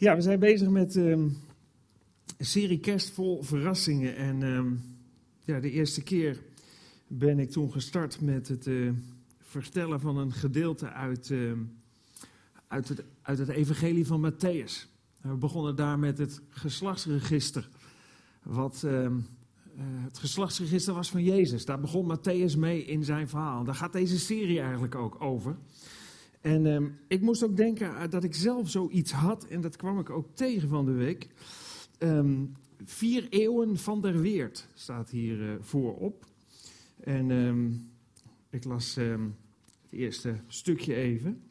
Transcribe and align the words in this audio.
Ja, 0.00 0.14
we 0.16 0.20
zijn 0.20 0.38
bezig 0.38 0.68
met 0.68 0.96
ehm, 0.96 1.28
een 2.36 2.46
serie 2.46 2.78
kerst 2.78 3.10
vol 3.10 3.42
verrassingen. 3.42 4.16
En 4.16 4.42
ehm, 4.42 4.72
ja, 5.44 5.60
de 5.60 5.70
eerste 5.70 6.02
keer 6.02 6.42
ben 7.06 7.38
ik 7.38 7.50
toen 7.50 7.72
gestart 7.72 8.20
met 8.20 8.48
het 8.48 8.66
eh, 8.66 8.90
vertellen 9.38 10.00
van 10.00 10.16
een 10.16 10.32
gedeelte 10.32 10.90
uit, 10.92 11.30
ehm, 11.30 11.58
uit, 12.66 12.88
het, 12.88 13.02
uit 13.22 13.38
het 13.38 13.48
evangelie 13.48 14.06
van 14.06 14.32
Matthäus. 14.32 14.88
We 15.20 15.34
begonnen 15.34 15.76
daar 15.76 15.98
met 15.98 16.18
het 16.18 16.40
geslachtsregister. 16.48 17.68
Wat 18.42 18.82
eh, 18.82 19.10
het 19.80 20.18
geslachtsregister 20.18 20.94
was 20.94 21.10
van 21.10 21.24
Jezus. 21.24 21.64
Daar 21.64 21.80
begon 21.80 22.18
Matthäus 22.18 22.58
mee 22.58 22.84
in 22.84 23.04
zijn 23.04 23.28
verhaal. 23.28 23.64
Daar 23.64 23.74
gaat 23.74 23.92
deze 23.92 24.18
serie 24.18 24.60
eigenlijk 24.60 24.94
ook 24.94 25.20
over. 25.20 25.56
En 26.40 26.66
ehm, 26.66 26.88
ik 27.08 27.20
moest 27.20 27.44
ook 27.44 27.56
denken 27.56 27.96
eh, 27.96 28.08
dat 28.10 28.24
ik 28.24 28.34
zelf 28.34 28.70
zoiets 28.70 29.12
had, 29.12 29.44
en 29.44 29.60
dat 29.60 29.76
kwam 29.76 29.98
ik 29.98 30.10
ook 30.10 30.26
tegen 30.34 30.68
van 30.68 30.84
de 30.84 30.92
week. 30.92 31.28
Ehm, 31.98 32.44
vier 32.84 33.26
eeuwen 33.28 33.78
van 33.78 34.00
der 34.00 34.20
Weert 34.20 34.68
staat 34.74 35.10
hier 35.10 35.40
uh, 35.40 35.54
voorop. 35.60 36.26
En 37.00 37.30
ehm, 37.30 37.70
ik 38.50 38.64
las 38.64 38.94
het 38.94 39.90
eerste 39.90 40.34
stukje 40.46 40.94
even. 40.94 41.42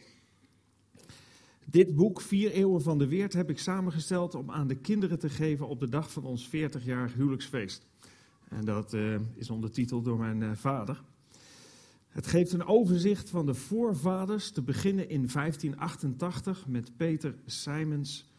Dit 1.65 1.95
boek, 1.95 2.21
Vier 2.21 2.51
Eeuwen 2.51 2.81
van 2.81 2.97
de 2.97 3.07
Weert, 3.07 3.33
heb 3.33 3.49
ik 3.49 3.59
samengesteld 3.59 4.35
om 4.35 4.51
aan 4.51 4.67
de 4.67 4.75
kinderen 4.75 5.19
te 5.19 5.29
geven 5.29 5.67
op 5.67 5.79
de 5.79 5.89
dag 5.89 6.11
van 6.11 6.23
ons 6.23 6.47
40-jarig 6.47 7.13
huwelijksfeest. 7.13 7.85
En 8.47 8.65
dat 8.65 8.93
uh, 8.93 9.19
is 9.35 9.49
ondertiteld 9.49 10.05
door 10.05 10.17
mijn 10.17 10.57
vader. 10.57 11.03
Het 12.09 12.27
geeft 12.27 12.51
een 12.51 12.65
overzicht 12.65 13.29
van 13.29 13.45
de 13.45 13.53
voorvaders, 13.53 14.51
te 14.51 14.61
beginnen 14.61 15.09
in 15.09 15.27
1588 15.33 16.67
met 16.67 16.97
Peter 16.97 17.35
Simons 17.45 18.33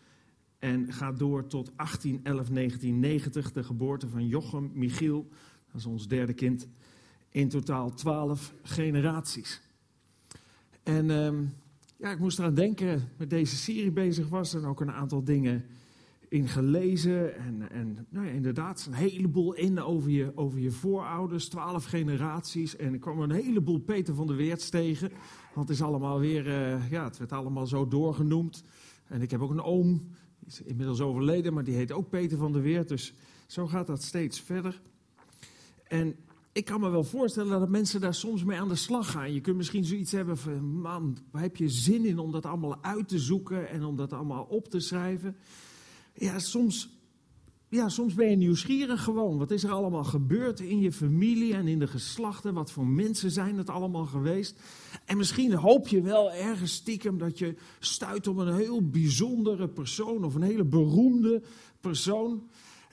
en 0.59 0.93
gaat 0.93 1.19
door 1.19 1.47
tot 1.47 1.73
1811, 1.77 2.49
1990, 2.49 3.53
de 3.53 3.65
geboorte 3.65 4.09
van 4.09 4.27
Jochem 4.27 4.71
Michiel, 4.75 5.29
dat 5.73 5.81
is 5.81 5.87
ons 5.87 6.09
derde 6.09 6.33
kind, 6.33 6.69
in 7.29 7.49
totaal 7.49 7.95
twaalf 7.95 8.55
generaties. 8.63 9.61
En 10.83 11.09
uh, 11.09 11.49
ja, 11.97 12.11
ik 12.11 12.19
moest 12.19 12.39
eraan 12.39 12.55
denken, 12.55 13.09
met 13.17 13.31
deze 13.31 13.57
serie 13.57 13.93
bezig 13.93 14.29
was 14.29 14.55
en 14.55 14.65
ook 14.65 14.81
een 14.81 14.93
aantal 14.93 15.25
dingen 15.25 15.65
in 16.31 16.49
gelezen. 16.49 17.37
En, 17.37 17.71
en 17.71 18.07
nou 18.09 18.27
ja, 18.27 18.33
inderdaad, 18.33 18.87
een 18.87 18.93
heleboel 18.93 19.55
in 19.55 19.81
over 19.81 20.11
je, 20.11 20.33
over 20.35 20.59
je 20.59 20.71
voorouders, 20.71 21.49
twaalf 21.49 21.85
generaties. 21.85 22.77
En 22.77 22.95
ik 22.95 23.01
kwam 23.01 23.21
een 23.21 23.31
heleboel 23.31 23.79
Peter 23.79 24.15
van 24.15 24.27
der 24.27 24.37
Weerts 24.37 24.69
tegen. 24.69 25.11
Want 25.55 25.69
het 25.69 25.77
is 25.77 25.83
allemaal 25.83 26.19
weer, 26.19 26.47
uh, 26.47 26.91
ja, 26.91 27.05
het 27.05 27.19
werd 27.19 27.33
allemaal 27.33 27.67
zo 27.67 27.89
doorgenoemd. 27.89 28.65
En 29.07 29.23
ik 29.23 29.31
heb 29.31 29.41
ook 29.41 29.51
een 29.51 29.63
oom, 29.63 29.99
die 30.39 30.49
is 30.49 30.63
inmiddels 30.63 31.01
overleden, 31.01 31.55
maar 31.55 31.65
die 31.65 31.75
heet 31.75 31.93
ook 31.93 32.09
Peter 32.09 32.39
van 32.39 32.53
der 32.53 32.63
Weert. 32.63 32.89
Dus 32.89 33.15
zo 33.47 33.67
gaat 33.67 33.87
dat 33.87 34.03
steeds 34.03 34.41
verder. 34.41 34.81
En 35.87 36.17
ik 36.53 36.65
kan 36.65 36.81
me 36.81 36.89
wel 36.89 37.05
voorstellen 37.05 37.61
dat 37.61 37.69
mensen 37.69 38.01
daar 38.01 38.15
soms 38.15 38.45
mee 38.45 38.61
aan 38.61 38.69
de 38.69 38.75
slag 38.75 39.11
gaan. 39.11 39.33
Je 39.33 39.41
kunt 39.41 39.57
misschien 39.57 39.85
zoiets 39.85 40.13
hebben 40.13 40.39
van, 40.39 40.65
man, 40.65 41.19
waar 41.31 41.43
heb 41.43 41.57
je 41.57 41.69
zin 41.69 42.05
in 42.05 42.19
om 42.19 42.33
dat 42.33 42.47
allemaal 42.47 42.83
uit 42.83 43.09
te 43.09 43.19
zoeken 43.19 43.69
en 43.69 43.85
om 43.85 43.97
dat 43.97 44.13
allemaal 44.13 44.45
op 44.45 44.69
te 44.69 44.81
schrijven? 44.81 45.37
Ja, 46.21 46.39
soms, 46.39 46.89
ja, 47.69 47.89
soms 47.89 48.15
ben 48.15 48.31
je 48.31 48.37
nieuwsgierig 48.37 49.03
gewoon. 49.03 49.39
Wat 49.39 49.51
is 49.51 49.65
er 49.65 49.71
allemaal 49.71 50.05
gebeurd 50.05 50.61
in 50.61 50.81
je 50.81 50.93
familie 50.93 51.55
en 51.55 51.69
in 51.69 51.79
de 51.79 51.87
geslachten? 51.87 52.55
Wat 52.55 52.73
voor 52.73 52.87
mensen 52.87 53.31
zijn 53.31 53.59
het 53.59 53.71
allemaal 53.71 54.05
geweest? 54.05 54.61
En 55.05 55.17
misschien 55.17 55.55
hoop 55.55 55.89
je 55.89 56.01
wel 56.01 56.33
ergens 56.33 56.73
stiekem 56.73 57.19
dat 57.19 57.39
je 57.39 57.55
stuit 57.79 58.27
op 58.27 58.37
een 58.37 58.55
heel 58.55 58.89
bijzondere 58.89 59.69
persoon 59.69 60.25
of 60.25 60.35
een 60.35 60.43
hele 60.43 60.65
beroemde 60.65 61.43
persoon. 61.81 62.49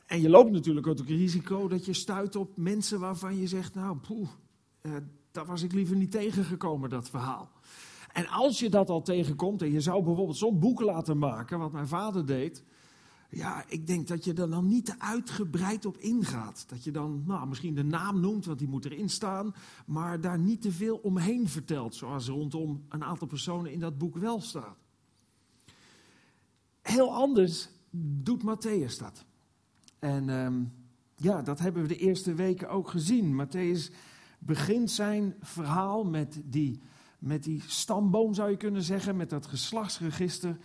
En 0.05 0.21
je 0.21 0.29
loopt 0.29 0.51
natuurlijk 0.51 0.87
ook 0.87 0.97
het 0.97 1.07
risico 1.07 1.67
dat 1.67 1.85
je 1.85 1.93
stuit 1.93 2.35
op 2.35 2.57
mensen 2.57 2.99
waarvan 2.99 3.37
je 3.37 3.47
zegt, 3.47 3.75
nou, 3.75 3.97
poeh, 3.97 4.29
eh, 4.81 4.91
daar 5.31 5.45
was 5.45 5.63
ik 5.63 5.73
liever 5.73 5.95
niet 5.95 6.11
tegengekomen, 6.11 6.89
dat 6.89 7.09
verhaal. 7.09 7.51
En 8.13 8.27
als 8.27 8.59
je 8.59 8.69
dat 8.69 8.89
al 8.89 9.01
tegenkomt 9.01 9.61
en 9.61 9.71
je 9.71 9.81
zou 9.81 10.03
bijvoorbeeld 10.03 10.37
zo'n 10.37 10.59
boek 10.59 10.81
laten 10.81 11.17
maken, 11.17 11.59
wat 11.59 11.71
mijn 11.71 11.87
vader 11.87 12.25
deed, 12.25 12.63
ja, 13.29 13.63
ik 13.67 13.87
denk 13.87 14.07
dat 14.07 14.23
je 14.23 14.33
er 14.33 14.49
dan 14.49 14.67
niet 14.67 14.85
te 14.85 14.99
uitgebreid 14.99 15.85
op 15.85 15.97
ingaat. 15.97 16.65
Dat 16.67 16.83
je 16.83 16.91
dan 16.91 17.23
nou, 17.25 17.47
misschien 17.47 17.75
de 17.75 17.83
naam 17.83 18.19
noemt, 18.19 18.45
want 18.45 18.59
die 18.59 18.67
moet 18.67 18.85
erin 18.85 19.09
staan, 19.09 19.55
maar 19.85 20.21
daar 20.21 20.39
niet 20.39 20.61
te 20.61 20.71
veel 20.71 20.97
omheen 20.97 21.49
vertelt, 21.49 21.95
zoals 21.95 22.27
rondom 22.27 22.85
een 22.89 23.03
aantal 23.03 23.27
personen 23.27 23.71
in 23.71 23.79
dat 23.79 23.97
boek 23.97 24.17
wel 24.17 24.41
staat. 24.41 24.77
Heel 26.81 27.13
anders 27.13 27.69
doet 27.99 28.43
Matthäus 28.43 28.97
dat. 28.99 29.25
En 29.99 30.29
um, 30.29 30.73
ja, 31.15 31.41
dat 31.41 31.59
hebben 31.59 31.81
we 31.81 31.87
de 31.87 31.97
eerste 31.97 32.33
weken 32.33 32.69
ook 32.69 32.89
gezien. 32.89 33.45
Matthäus 33.45 33.93
begint 34.39 34.91
zijn 34.91 35.35
verhaal 35.41 36.03
met 36.03 36.41
die, 36.45 36.81
met 37.19 37.43
die 37.43 37.63
stamboom, 37.65 38.33
zou 38.33 38.49
je 38.49 38.57
kunnen 38.57 38.83
zeggen, 38.83 39.15
met 39.15 39.29
dat 39.29 39.47
geslachtsregister 39.47 40.57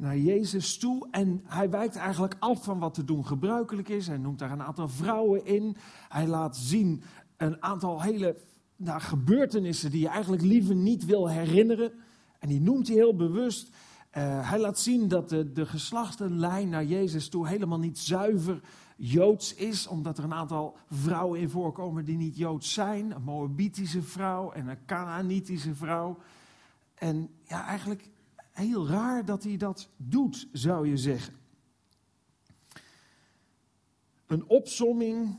naar 0.00 0.18
Jezus 0.18 0.78
toe. 0.78 1.08
En 1.10 1.40
hij 1.44 1.70
wijkt 1.70 1.96
eigenlijk 1.96 2.36
af 2.38 2.64
van 2.64 2.78
wat 2.78 2.94
te 2.94 3.04
doen 3.04 3.26
gebruikelijk 3.26 3.88
is. 3.88 4.06
Hij 4.06 4.18
noemt 4.18 4.38
daar 4.38 4.50
een 4.50 4.62
aantal 4.62 4.88
vrouwen 4.88 5.44
in. 5.44 5.76
Hij 6.08 6.26
laat 6.26 6.56
zien 6.56 7.02
een 7.36 7.62
aantal 7.62 8.02
hele 8.02 8.36
nou, 8.76 9.00
gebeurtenissen 9.00 9.90
die 9.90 10.00
je 10.00 10.08
eigenlijk 10.08 10.42
liever 10.42 10.74
niet 10.74 11.04
wil 11.04 11.28
herinneren. 11.28 11.92
En 12.38 12.48
die 12.48 12.60
noemt 12.60 12.86
hij 12.86 12.96
heel 12.96 13.16
bewust. 13.16 13.68
Uh, 13.68 14.50
hij 14.50 14.58
laat 14.58 14.78
zien 14.78 15.08
dat 15.08 15.28
de, 15.28 15.52
de 15.52 15.66
geslachtenlijn 15.66 16.68
naar 16.68 16.84
Jezus 16.84 17.28
toe 17.28 17.48
helemaal 17.48 17.78
niet 17.78 17.98
zuiver 17.98 18.60
Joods 18.96 19.54
is, 19.54 19.86
omdat 19.86 20.18
er 20.18 20.24
een 20.24 20.34
aantal 20.34 20.76
vrouwen 20.90 21.40
in 21.40 21.48
voorkomen 21.48 22.04
die 22.04 22.16
niet 22.16 22.36
Joods 22.36 22.72
zijn. 22.72 23.10
Een 23.10 23.22
Moabitische 23.22 24.02
vrouw 24.02 24.52
en 24.52 24.68
een 24.68 24.84
Canaanitische 24.86 25.74
vrouw. 25.74 26.18
En 26.94 27.30
ja, 27.44 27.66
eigenlijk 27.66 28.10
heel 28.60 28.88
raar 28.88 29.24
dat 29.24 29.44
hij 29.44 29.56
dat 29.56 29.88
doet, 29.96 30.48
zou 30.52 30.88
je 30.88 30.96
zeggen. 30.96 31.34
Een 34.26 34.48
opsomming 34.48 35.38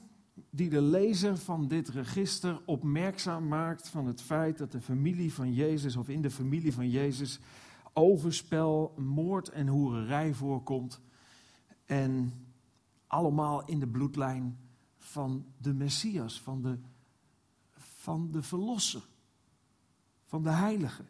die 0.50 0.70
de 0.70 0.82
lezer 0.82 1.38
van 1.38 1.68
dit 1.68 1.90
register 1.90 2.62
opmerkzaam 2.66 3.48
maakt 3.48 3.90
van 3.90 4.08
het 4.08 4.22
feit 4.22 4.58
dat 4.58 4.72
de 4.72 4.82
familie 4.82 5.34
van 5.34 5.54
Jezus 5.54 5.96
of 5.96 6.10
in 6.10 6.22
de 6.22 6.32
familie 6.32 6.74
van 6.74 6.90
Jezus 6.90 7.40
overspel, 7.94 8.94
moord 8.98 9.50
en 9.50 9.68
hoererij 9.68 10.34
voorkomt. 10.34 11.02
En 11.86 12.34
allemaal 13.08 13.66
in 13.66 13.80
de 13.80 13.88
bloedlijn 13.88 14.58
van 14.98 15.46
de 15.58 15.74
Messias, 15.74 16.42
van 16.42 16.62
de, 16.62 16.78
van 17.78 18.32
de 18.32 18.42
Verlosser, 18.42 19.08
van 20.26 20.44
de 20.44 20.50
Heilige. 20.50 21.04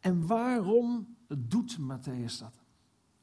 En 0.00 0.26
waarom 0.26 1.16
doet 1.28 1.78
Matthäus 1.78 2.38
dat? 2.38 2.58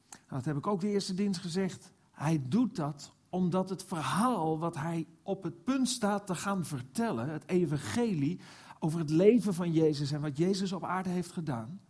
Nou, 0.10 0.20
dat 0.28 0.46
heb 0.46 0.58
ik 0.58 0.68
ook 0.68 0.82
de 0.82 0.90
eerste 0.90 1.14
dienst 1.14 1.40
gezegd. 1.40 1.92
Hij 2.12 2.42
doet 2.48 2.76
dat 2.76 3.14
omdat 3.30 3.70
het 3.70 3.84
verhaal 3.84 4.60
wat 4.60 4.76
hij 4.76 5.08
op 5.24 5.44
het 5.44 5.64
punt 5.64 5.90
staat 5.90 6.28
te 6.28 6.36
gaan 6.36 6.66
vertellen, 6.66 7.30
het 7.30 7.48
evangelie 7.48 8.40
over 8.80 9.00
het 9.00 9.10
leven 9.10 9.54
van 9.54 9.72
Jezus 9.72 10.12
en 10.12 10.22
wat 10.22 10.38
Jezus 10.38 10.72
op 10.72 10.84
aarde 10.84 11.10
heeft 11.10 11.32
gedaan, 11.32 11.82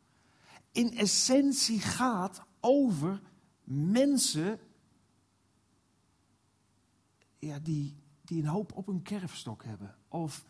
in 0.72 0.98
essentie 0.98 1.80
gaat 1.80 2.42
over 2.60 3.22
mensen 3.64 4.60
ja, 7.40 7.60
die, 7.60 7.96
die 8.22 8.42
een 8.42 8.48
hoop 8.48 8.76
op 8.76 8.88
een 8.88 9.02
kerfstok 9.02 9.64
hebben. 9.64 9.96
Of 10.08 10.46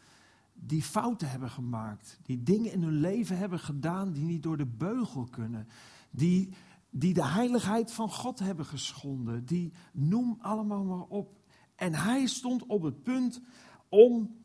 die 0.60 0.84
fouten 0.84 1.30
hebben 1.30 1.50
gemaakt. 1.50 2.20
Die 2.24 2.44
dingen 2.44 2.72
in 2.72 2.82
hun 2.82 3.00
leven 3.00 3.38
hebben 3.38 3.60
gedaan 3.60 4.14
die 4.14 4.24
niet 4.24 4.44
door 4.44 4.58
de 4.58 4.66
beugel 4.66 5.24
kunnen. 5.24 5.68
Die, 6.12 6.54
die 6.90 7.14
de 7.14 7.26
heiligheid 7.26 7.92
van 7.92 8.12
God 8.12 8.40
hebben 8.40 8.66
geschonden. 8.66 9.46
Die 9.46 9.74
noem 9.94 10.38
allemaal 10.42 10.84
maar 10.84 11.06
op. 11.08 11.40
En 11.76 11.94
hij 11.94 12.28
stond 12.28 12.66
op 12.66 12.82
het 12.82 13.04
punt 13.04 13.42
om 13.90 14.36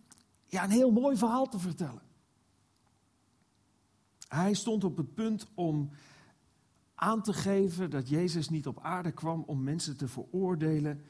ja, 0.46 0.64
een 0.64 0.70
heel 0.70 0.92
mooi 0.92 1.16
verhaal 1.16 1.48
te 1.48 1.58
vertellen. 1.58 2.02
Hij 4.28 4.54
stond 4.54 4.84
op 4.84 4.96
het 4.96 5.14
punt 5.14 5.46
om 5.54 5.90
aan 6.94 7.22
te 7.22 7.32
geven 7.32 7.90
dat 7.90 8.08
Jezus 8.08 8.48
niet 8.48 8.66
op 8.66 8.80
aarde 8.80 9.12
kwam 9.12 9.42
om 9.46 9.62
mensen 9.62 9.96
te 9.96 10.08
veroordelen, 10.08 11.04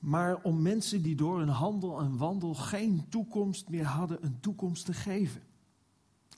maar 0.00 0.42
om 0.42 0.62
mensen 0.62 1.02
die 1.02 1.16
door 1.16 1.38
hun 1.38 1.48
handel 1.48 2.00
en 2.00 2.16
wandel 2.16 2.54
geen 2.54 3.06
toekomst 3.08 3.68
meer 3.68 3.84
hadden, 3.84 4.24
een 4.24 4.40
toekomst 4.40 4.84
te 4.84 4.92
geven. 4.92 5.42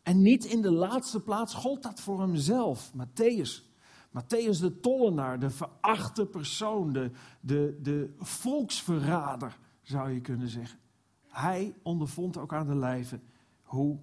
En 0.03 0.23
niet 0.23 0.45
in 0.45 0.63
de 0.63 0.73
laatste 0.73 1.21
plaats 1.21 1.55
gold 1.55 1.83
dat 1.83 2.01
voor 2.01 2.21
hemzelf, 2.21 2.93
Matthäus. 2.97 3.71
Matthäus 4.09 4.61
de 4.61 4.81
tollenaar, 4.81 5.41
de 5.41 5.51
verachte 5.51 6.27
persoon, 6.27 6.93
de, 6.93 7.11
de, 7.41 7.79
de 7.83 8.15
volksverrader, 8.19 9.59
zou 9.83 10.11
je 10.11 10.21
kunnen 10.21 10.49
zeggen. 10.49 10.79
Hij 11.27 11.75
ondervond 11.83 12.37
ook 12.37 12.53
aan 12.53 12.67
de 12.67 12.75
lijve 12.75 13.21
hoe 13.63 13.99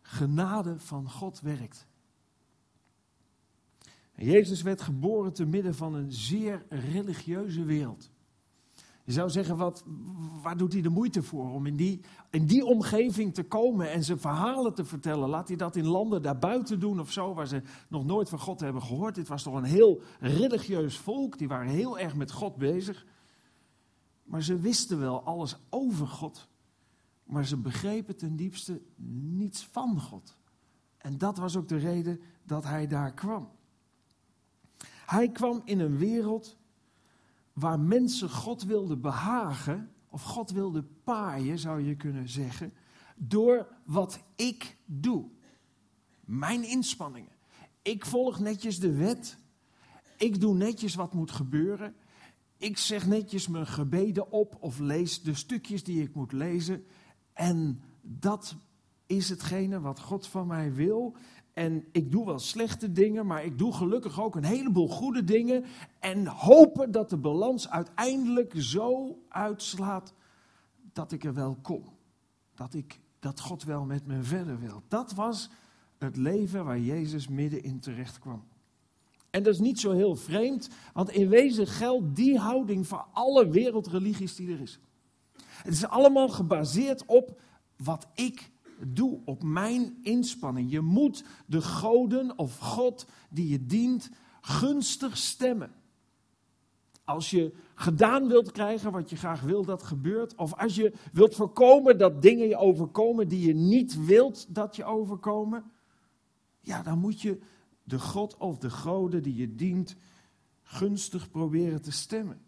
genade 0.00 0.78
van 0.78 1.10
God 1.10 1.40
werkt. 1.40 1.86
Jezus 4.14 4.62
werd 4.62 4.80
geboren 4.80 5.32
te 5.32 5.44
midden 5.44 5.74
van 5.74 5.94
een 5.94 6.12
zeer 6.12 6.64
religieuze 6.68 7.64
wereld. 7.64 8.10
Je 9.04 9.12
zou 9.12 9.30
zeggen, 9.30 9.56
wat, 9.56 9.84
waar 10.42 10.56
doet 10.56 10.72
hij 10.72 10.82
de 10.82 10.88
moeite 10.88 11.22
voor 11.22 11.50
om 11.50 11.66
in 11.66 11.76
die, 11.76 12.00
in 12.30 12.46
die 12.46 12.64
omgeving 12.64 13.34
te 13.34 13.42
komen 13.42 13.90
en 13.90 14.04
zijn 14.04 14.18
verhalen 14.18 14.74
te 14.74 14.84
vertellen? 14.84 15.28
Laat 15.28 15.48
hij 15.48 15.56
dat 15.56 15.76
in 15.76 15.86
landen 15.86 16.22
daarbuiten 16.22 16.80
doen 16.80 17.00
of 17.00 17.12
zo, 17.12 17.34
waar 17.34 17.46
ze 17.46 17.62
nog 17.88 18.04
nooit 18.04 18.28
van 18.28 18.38
God 18.38 18.60
hebben 18.60 18.82
gehoord? 18.82 19.14
Dit 19.14 19.28
was 19.28 19.42
toch 19.42 19.54
een 19.54 19.64
heel 19.64 20.00
religieus 20.20 20.98
volk, 20.98 21.38
die 21.38 21.48
waren 21.48 21.72
heel 21.72 21.98
erg 21.98 22.14
met 22.14 22.32
God 22.32 22.56
bezig. 22.56 23.06
Maar 24.22 24.42
ze 24.42 24.58
wisten 24.58 24.98
wel 24.98 25.22
alles 25.22 25.56
over 25.70 26.06
God, 26.06 26.48
maar 27.24 27.46
ze 27.46 27.56
begrepen 27.56 28.16
ten 28.16 28.36
diepste 28.36 28.80
niets 29.36 29.66
van 29.66 30.00
God. 30.00 30.36
En 30.98 31.18
dat 31.18 31.38
was 31.38 31.56
ook 31.56 31.68
de 31.68 31.76
reden 31.76 32.20
dat 32.42 32.64
hij 32.64 32.86
daar 32.86 33.14
kwam. 33.14 33.48
Hij 35.06 35.30
kwam 35.30 35.62
in 35.64 35.80
een 35.80 35.96
wereld 35.96 36.56
waar 37.54 37.80
mensen 37.80 38.30
God 38.30 38.62
wilden 38.62 39.00
behagen, 39.00 39.90
of 40.08 40.22
God 40.22 40.50
wilde 40.50 40.82
paaien, 40.82 41.58
zou 41.58 41.82
je 41.82 41.96
kunnen 41.96 42.28
zeggen, 42.28 42.72
door 43.16 43.66
wat 43.84 44.20
ik 44.36 44.76
doe. 44.84 45.28
Mijn 46.24 46.68
inspanningen. 46.68 47.32
Ik 47.82 48.06
volg 48.06 48.38
netjes 48.38 48.78
de 48.78 48.92
wet. 48.92 49.38
Ik 50.16 50.40
doe 50.40 50.54
netjes 50.54 50.94
wat 50.94 51.14
moet 51.14 51.30
gebeuren. 51.30 51.94
Ik 52.56 52.78
zeg 52.78 53.06
netjes 53.06 53.48
mijn 53.48 53.66
gebeden 53.66 54.32
op 54.32 54.56
of 54.60 54.78
lees 54.78 55.22
de 55.22 55.34
stukjes 55.34 55.84
die 55.84 56.02
ik 56.02 56.14
moet 56.14 56.32
lezen. 56.32 56.86
En 57.32 57.80
dat 58.02 58.56
is 59.06 59.28
hetgene 59.28 59.80
wat 59.80 60.00
God 60.00 60.26
van 60.26 60.46
mij 60.46 60.74
wil. 60.74 61.16
En 61.54 61.84
ik 61.92 62.10
doe 62.10 62.26
wel 62.26 62.38
slechte 62.38 62.92
dingen, 62.92 63.26
maar 63.26 63.44
ik 63.44 63.58
doe 63.58 63.72
gelukkig 63.72 64.20
ook 64.20 64.36
een 64.36 64.44
heleboel 64.44 64.88
goede 64.88 65.24
dingen. 65.24 65.64
En 65.98 66.26
hopen 66.26 66.90
dat 66.90 67.10
de 67.10 67.16
balans 67.16 67.68
uiteindelijk 67.68 68.52
zo 68.56 69.18
uitslaat 69.28 70.14
dat 70.92 71.12
ik 71.12 71.24
er 71.24 71.34
wel 71.34 71.56
kom. 71.62 71.84
Dat, 72.54 72.74
ik, 72.74 73.00
dat 73.18 73.40
God 73.40 73.64
wel 73.64 73.84
met 73.84 74.06
me 74.06 74.22
verder 74.22 74.58
wil. 74.58 74.82
Dat 74.88 75.12
was 75.12 75.50
het 75.98 76.16
leven 76.16 76.64
waar 76.64 76.78
Jezus 76.78 77.28
middenin 77.28 77.80
terecht 77.80 78.18
kwam. 78.18 78.44
En 79.30 79.42
dat 79.42 79.54
is 79.54 79.60
niet 79.60 79.80
zo 79.80 79.92
heel 79.92 80.16
vreemd, 80.16 80.68
want 80.92 81.10
in 81.10 81.28
wezen 81.28 81.66
geldt 81.66 82.16
die 82.16 82.38
houding 82.38 82.86
voor 82.86 83.06
alle 83.12 83.48
wereldreligies 83.48 84.34
die 84.34 84.52
er 84.52 84.60
is. 84.60 84.78
Het 85.62 85.72
is 85.72 85.86
allemaal 85.86 86.28
gebaseerd 86.28 87.04
op 87.04 87.40
wat 87.76 88.06
ik 88.14 88.50
doe, 88.86 89.20
op 89.24 89.42
mijn 89.42 89.98
inspanning. 90.02 90.70
Je 90.70 90.80
moet 90.80 91.24
de 91.46 91.62
goden 91.62 92.38
of 92.38 92.58
God 92.58 93.06
die 93.30 93.48
je 93.48 93.66
dient 93.66 94.10
gunstig 94.40 95.16
stemmen. 95.16 95.72
Als 97.04 97.30
je 97.30 97.54
gedaan 97.74 98.28
wilt 98.28 98.52
krijgen 98.52 98.92
wat 98.92 99.10
je 99.10 99.16
graag 99.16 99.40
wil 99.40 99.64
dat 99.64 99.82
gebeurt, 99.82 100.34
of 100.34 100.54
als 100.54 100.74
je 100.74 100.92
wilt 101.12 101.34
voorkomen 101.34 101.98
dat 101.98 102.22
dingen 102.22 102.48
je 102.48 102.56
overkomen 102.56 103.28
die 103.28 103.46
je 103.46 103.54
niet 103.54 104.06
wilt 104.06 104.54
dat 104.54 104.76
je 104.76 104.84
overkomen, 104.84 105.64
ja, 106.60 106.82
dan 106.82 106.98
moet 106.98 107.20
je 107.20 107.40
de 107.82 107.98
God 107.98 108.36
of 108.36 108.58
de 108.58 108.70
goden 108.70 109.22
die 109.22 109.34
je 109.34 109.54
dient 109.54 109.96
gunstig 110.62 111.30
proberen 111.30 111.82
te 111.82 111.92
stemmen. 111.92 112.40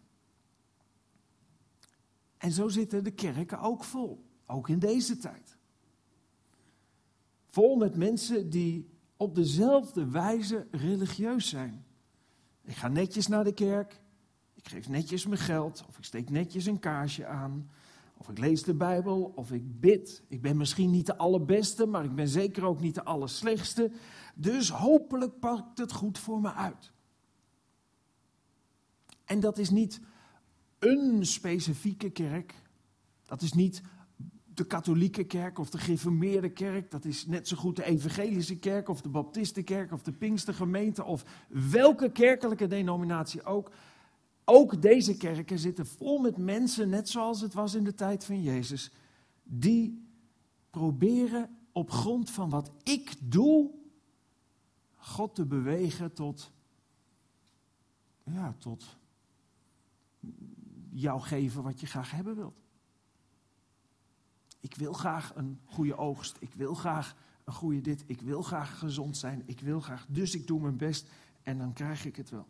En 2.37 2.51
zo 2.51 2.67
zitten 2.67 3.03
de 3.03 3.11
kerken 3.11 3.59
ook 3.59 3.83
vol, 3.83 4.25
ook 4.45 4.69
in 4.69 4.79
deze 4.79 5.17
tijd. 5.17 5.46
Vol 7.57 7.75
met 7.75 7.95
mensen 7.95 8.49
die 8.49 8.89
op 9.15 9.35
dezelfde 9.35 10.09
wijze 10.09 10.67
religieus 10.71 11.49
zijn. 11.49 11.85
Ik 12.63 12.75
ga 12.75 12.87
netjes 12.87 13.27
naar 13.27 13.43
de 13.43 13.53
kerk, 13.53 14.01
ik 14.53 14.67
geef 14.67 14.89
netjes 14.89 15.25
mijn 15.25 15.39
geld, 15.39 15.83
of 15.87 15.97
ik 15.97 16.03
steek 16.03 16.29
netjes 16.29 16.65
een 16.65 16.79
kaarsje 16.79 17.25
aan, 17.25 17.69
of 18.17 18.29
ik 18.29 18.37
lees 18.37 18.63
de 18.63 18.73
Bijbel, 18.73 19.31
of 19.35 19.51
ik 19.51 19.79
bid. 19.79 20.23
Ik 20.27 20.41
ben 20.41 20.57
misschien 20.57 20.91
niet 20.91 21.05
de 21.05 21.17
allerbeste, 21.17 21.85
maar 21.85 22.03
ik 22.03 22.15
ben 22.15 22.27
zeker 22.27 22.65
ook 22.65 22.79
niet 22.79 22.95
de 22.95 23.03
allerslechtste. 23.03 23.91
Dus 24.35 24.69
hopelijk 24.69 25.39
pakt 25.39 25.77
het 25.77 25.91
goed 25.91 26.17
voor 26.17 26.41
me 26.41 26.53
uit. 26.53 26.91
En 29.25 29.39
dat 29.39 29.57
is 29.57 29.69
niet 29.69 30.01
een 30.79 31.25
specifieke 31.25 32.09
kerk. 32.09 32.53
Dat 33.25 33.41
is 33.41 33.53
niet 33.53 33.81
de 34.57 34.65
katholieke 34.65 35.23
kerk 35.23 35.59
of 35.59 35.69
de 35.69 35.77
gereformeerde 35.77 36.49
kerk. 36.49 36.91
Dat 36.91 37.05
is 37.05 37.25
net 37.25 37.47
zo 37.47 37.57
goed 37.57 37.75
de 37.75 37.83
evangelische 37.83 38.59
kerk 38.59 38.89
of 38.89 39.01
de 39.01 39.09
baptistenkerk 39.09 39.91
of 39.91 40.01
de 40.01 40.11
pinkstergemeente 40.11 41.03
of 41.03 41.25
welke 41.47 42.11
kerkelijke 42.11 42.67
denominatie 42.67 43.43
ook. 43.43 43.71
Ook 44.45 44.81
deze 44.81 45.17
kerken 45.17 45.59
zitten 45.59 45.87
vol 45.87 46.19
met 46.19 46.37
mensen, 46.37 46.89
net 46.89 47.09
zoals 47.09 47.41
het 47.41 47.53
was 47.53 47.73
in 47.73 47.83
de 47.83 47.93
tijd 47.93 48.25
van 48.25 48.41
Jezus, 48.41 48.91
die 49.43 50.07
proberen 50.69 51.57
op 51.71 51.91
grond 51.91 52.29
van 52.29 52.49
wat 52.49 52.71
ik 52.83 53.15
doe, 53.23 53.71
God 54.95 55.35
te 55.35 55.45
bewegen 55.45 56.13
tot, 56.13 56.51
ja, 58.23 58.55
tot 58.57 58.97
jou 60.89 61.21
geven 61.21 61.63
wat 61.63 61.79
je 61.79 61.85
graag 61.87 62.11
hebben 62.11 62.35
wilt. 62.35 62.66
Ik 64.67 64.75
wil 64.75 64.93
graag 64.93 65.31
een 65.35 65.59
goede 65.65 65.97
oogst. 65.97 66.35
Ik 66.39 66.53
wil 66.53 66.73
graag 66.73 67.15
een 67.43 67.53
goede 67.53 67.81
dit. 67.81 68.03
Ik 68.05 68.21
wil 68.21 68.41
graag 68.41 68.79
gezond 68.79 69.17
zijn. 69.17 69.43
Ik 69.45 69.59
wil 69.59 69.79
graag. 69.79 70.05
Dus 70.09 70.35
ik 70.35 70.47
doe 70.47 70.61
mijn 70.61 70.77
best 70.77 71.09
en 71.43 71.57
dan 71.57 71.73
krijg 71.73 72.05
ik 72.05 72.15
het 72.15 72.29
wel. 72.29 72.45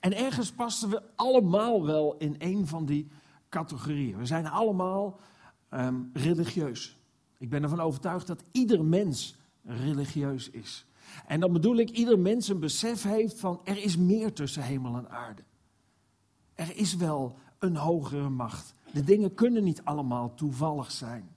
En 0.00 0.16
ergens 0.16 0.52
passen 0.52 0.90
we 0.90 1.02
allemaal 1.14 1.84
wel 1.84 2.16
in 2.16 2.34
een 2.38 2.66
van 2.66 2.86
die 2.86 3.08
categorieën. 3.48 4.18
We 4.18 4.26
zijn 4.26 4.46
allemaal 4.46 5.20
ehm, 5.68 6.00
religieus. 6.12 6.98
Ik 7.38 7.50
ben 7.50 7.62
ervan 7.62 7.80
overtuigd 7.80 8.26
dat 8.26 8.44
ieder 8.52 8.84
mens 8.84 9.36
religieus 9.62 10.50
is. 10.50 10.86
En 11.26 11.40
dan 11.40 11.52
bedoel 11.52 11.76
ik, 11.76 11.90
ieder 11.90 12.18
mens 12.18 12.48
een 12.48 12.60
besef 12.60 13.02
heeft 13.02 13.40
van 13.40 13.60
er 13.64 13.82
is 13.82 13.96
meer 13.96 14.32
tussen 14.32 14.62
hemel 14.62 14.96
en 14.96 15.10
aarde. 15.10 15.42
Er 16.54 16.76
is 16.76 16.96
wel 16.96 17.38
een 17.58 17.76
hogere 17.76 18.28
macht. 18.28 18.74
De 18.92 19.04
dingen 19.04 19.34
kunnen 19.34 19.64
niet 19.64 19.84
allemaal 19.84 20.34
toevallig 20.34 20.90
zijn. 20.90 21.36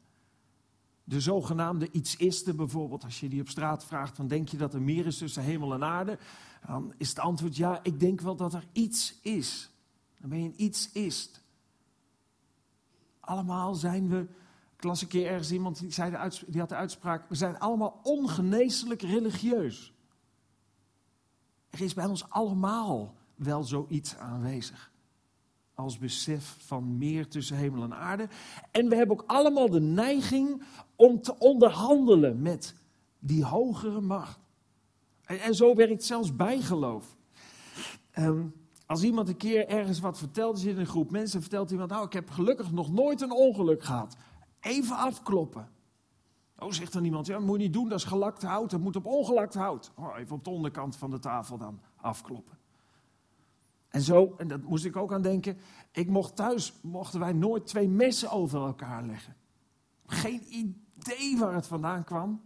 De 1.03 1.19
zogenaamde 1.19 1.91
iets 1.91 2.15
is 2.15 2.43
bijvoorbeeld, 2.43 3.03
als 3.03 3.19
je 3.19 3.29
die 3.29 3.41
op 3.41 3.49
straat 3.49 3.85
vraagt, 3.85 4.15
van 4.15 4.27
denk 4.27 4.49
je 4.49 4.57
dat 4.57 4.73
er 4.73 4.81
meer 4.81 5.05
is 5.05 5.17
tussen 5.17 5.43
hemel 5.43 5.73
en 5.73 5.83
aarde? 5.83 6.19
Dan 6.67 6.93
is 6.97 7.09
het 7.09 7.19
antwoord 7.19 7.55
ja, 7.55 7.79
ik 7.83 7.99
denk 7.99 8.21
wel 8.21 8.35
dat 8.35 8.53
er 8.53 8.67
iets 8.71 9.19
is. 9.21 9.71
Dan 10.19 10.29
ben 10.29 10.39
je 10.39 10.45
een 10.45 10.63
iets 10.63 10.91
is. 10.91 11.31
Allemaal 13.19 13.73
zijn 13.73 14.09
we, 14.09 14.27
ik 14.75 14.83
las 14.83 15.01
een 15.01 15.07
keer 15.07 15.27
ergens 15.27 15.51
iemand 15.51 15.79
die, 15.79 15.91
zei 15.91 16.11
de 16.11 16.45
die 16.47 16.59
had 16.59 16.69
de 16.69 16.75
uitspraak, 16.75 17.29
we 17.29 17.35
zijn 17.35 17.59
allemaal 17.59 17.99
ongeneeslijk 18.03 19.01
religieus. 19.01 19.93
Er 21.69 21.81
is 21.81 21.93
bij 21.93 22.05
ons 22.05 22.29
allemaal 22.29 23.15
wel 23.35 23.63
zoiets 23.63 24.15
aanwezig 24.15 24.90
als 25.75 25.97
besef 25.97 26.55
van 26.59 26.97
meer 26.97 27.27
tussen 27.27 27.57
hemel 27.57 27.83
en 27.83 27.95
aarde. 27.95 28.29
En 28.71 28.89
we 28.89 28.95
hebben 28.95 29.19
ook 29.19 29.27
allemaal 29.27 29.69
de 29.69 29.81
neiging 29.81 30.63
om 30.95 31.21
te 31.21 31.37
onderhandelen 31.37 32.41
met 32.41 32.75
die 33.19 33.45
hogere 33.45 34.01
macht. 34.01 34.39
En, 35.23 35.39
en 35.39 35.55
zo 35.55 35.75
werkt 35.75 36.03
zelfs 36.03 36.35
bijgeloof. 36.35 37.15
Um, 38.17 38.53
als 38.85 39.03
iemand 39.03 39.27
een 39.27 39.37
keer 39.37 39.67
ergens 39.67 39.99
wat 39.99 40.17
vertelt, 40.17 40.57
is 40.57 40.63
in 40.63 40.77
een 40.77 40.85
groep 40.85 41.11
mensen, 41.11 41.41
vertelt 41.41 41.71
iemand, 41.71 41.89
nou 41.89 42.05
ik 42.05 42.13
heb 42.13 42.29
gelukkig 42.29 42.71
nog 42.71 42.91
nooit 42.91 43.21
een 43.21 43.31
ongeluk 43.31 43.83
gehad. 43.83 44.15
Even 44.59 44.95
afkloppen. 44.95 45.69
Oh, 46.57 46.71
zegt 46.71 46.93
dan 46.93 47.03
iemand, 47.03 47.27
ja, 47.27 47.33
dat 47.33 47.43
moet 47.43 47.57
je 47.57 47.63
niet 47.63 47.73
doen, 47.73 47.89
dat 47.89 47.99
is 47.99 48.05
gelakt 48.05 48.41
hout, 48.41 48.69
dat 48.69 48.79
moet 48.79 48.95
op 48.95 49.05
ongelakt 49.05 49.53
hout. 49.53 49.91
Oh, 49.95 50.17
even 50.17 50.35
op 50.35 50.43
de 50.43 50.49
onderkant 50.49 50.95
van 50.95 51.09
de 51.09 51.19
tafel 51.19 51.57
dan 51.57 51.81
afkloppen. 51.95 52.57
En 53.91 54.01
zo, 54.01 54.33
en 54.37 54.47
dat 54.47 54.63
moest 54.63 54.85
ik 54.85 54.95
ook 54.95 55.13
aan 55.13 55.21
denken, 55.21 55.57
ik 55.91 56.09
mocht 56.09 56.35
thuis, 56.35 56.73
mochten 56.81 57.19
wij 57.19 57.33
nooit 57.33 57.67
twee 57.67 57.89
messen 57.89 58.31
over 58.31 58.59
elkaar 58.59 59.03
leggen. 59.05 59.35
Geen 60.05 60.43
idee 60.47 61.37
waar 61.37 61.53
het 61.53 61.67
vandaan 61.67 62.03
kwam. 62.03 62.41